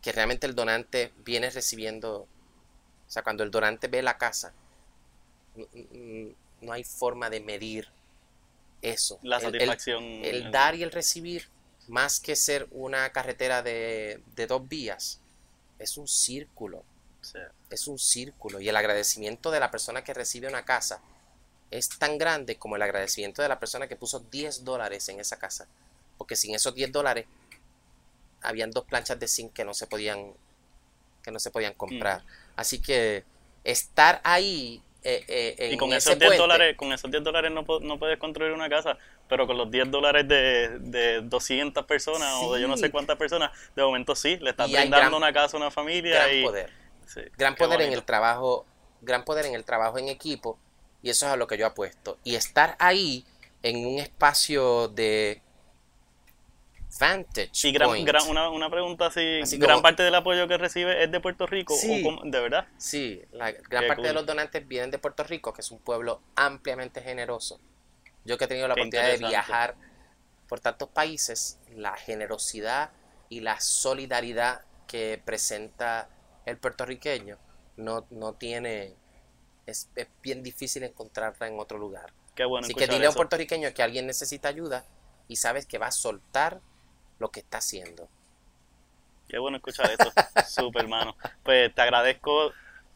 [0.00, 2.28] que realmente el donante viene recibiendo, o
[3.10, 4.54] sea, cuando el donante ve la casa,
[6.62, 7.99] no hay forma de medir
[8.82, 9.18] eso.
[9.22, 10.02] La el- el- satisfacción.
[10.04, 11.48] el dar y el recibir,
[11.88, 15.20] más que ser una carretera de, de dos vías,
[15.78, 16.84] es un círculo,
[17.22, 17.38] Sí.
[17.70, 18.60] es un círculo.
[18.60, 21.00] Y el agradecimiento de la persona que recibe una casa
[21.70, 25.38] es tan grande como el agradecimiento de la persona que puso 10 dólares en esa
[25.38, 25.66] casa.
[26.18, 27.26] Porque sin esos 10 dólares,
[28.42, 30.32] habían dos planchas de zinc que no se podían,
[31.22, 32.24] que no se podían comprar.
[32.56, 33.24] Así que
[33.64, 37.50] estar ahí eh, eh, en Y con esos 10 puente- dólares, con esos 10 dólares
[37.52, 38.98] no, no puedes construir una casa,
[39.28, 43.16] pero con los 10 dólares de, de 200 personas o de yo no sé cuántas
[43.16, 46.70] personas, de momento sí, le estás brindando una casa a una familia gran y poder.
[47.06, 48.66] sí, gran poder en el trabajo,
[49.00, 50.58] gran poder en el trabajo en equipo,
[51.02, 52.18] y eso es a lo que yo apuesto.
[52.24, 53.24] Y estar ahí
[53.62, 55.40] en un espacio de
[56.98, 58.06] vantage Y gran, point.
[58.06, 61.20] gran- una, una pregunta así, Así gran como- parte del apoyo que recibe es de
[61.20, 62.00] Puerto Rico, Sí.
[62.00, 62.66] o cómo- de verdad.
[62.78, 65.78] Sí, la gran Qué parte de los donantes vienen de Puerto Rico, que es un
[65.78, 67.60] pueblo ampliamente generoso.
[68.24, 69.74] Yo que he tenido la Qué oportunidad de viajar
[70.48, 72.90] por tantos países, la generosidad
[73.28, 76.08] y la solidaridad que presenta
[76.46, 77.38] el puertorriqueño
[77.76, 78.94] no, no tiene,
[79.66, 82.12] es, es bien difícil encontrarla en otro lugar.
[82.34, 84.84] Qué bueno Así que dile a un puertorriqueño que alguien necesita ayuda
[85.28, 86.60] y sabes que va a soltar
[87.20, 88.08] lo que está haciendo.
[89.28, 90.10] Qué bueno escuchar eso.
[90.48, 91.16] Súper, hermano.
[91.44, 92.52] Pues te agradezco,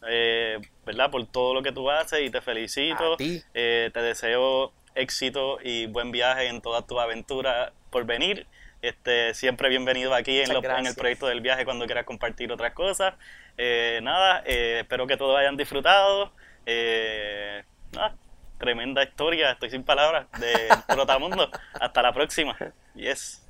[0.08, 1.10] eh, ¿verdad?
[1.10, 3.14] Por todo lo que tú haces y te felicito.
[3.14, 3.40] A ti.
[3.54, 8.46] Eh, te deseo éxito y buen viaje en todas tus aventuras por venir.
[8.82, 12.50] Este, siempre bienvenido aquí en, Muchas lo- en el proyecto del viaje cuando quieras compartir
[12.52, 13.14] otras cosas.
[13.56, 16.32] Eh, nada, eh, espero que todos hayan disfrutado.
[16.66, 17.62] Eh,
[17.92, 18.16] nada,
[18.58, 21.48] tremenda historia, estoy sin palabras, de Trotamundo.
[21.80, 22.56] Hasta la próxima.
[22.94, 23.40] Yes.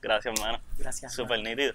[0.00, 0.62] Gracias, hermano.
[0.78, 1.14] Gracias.
[1.14, 1.74] Súper nítido.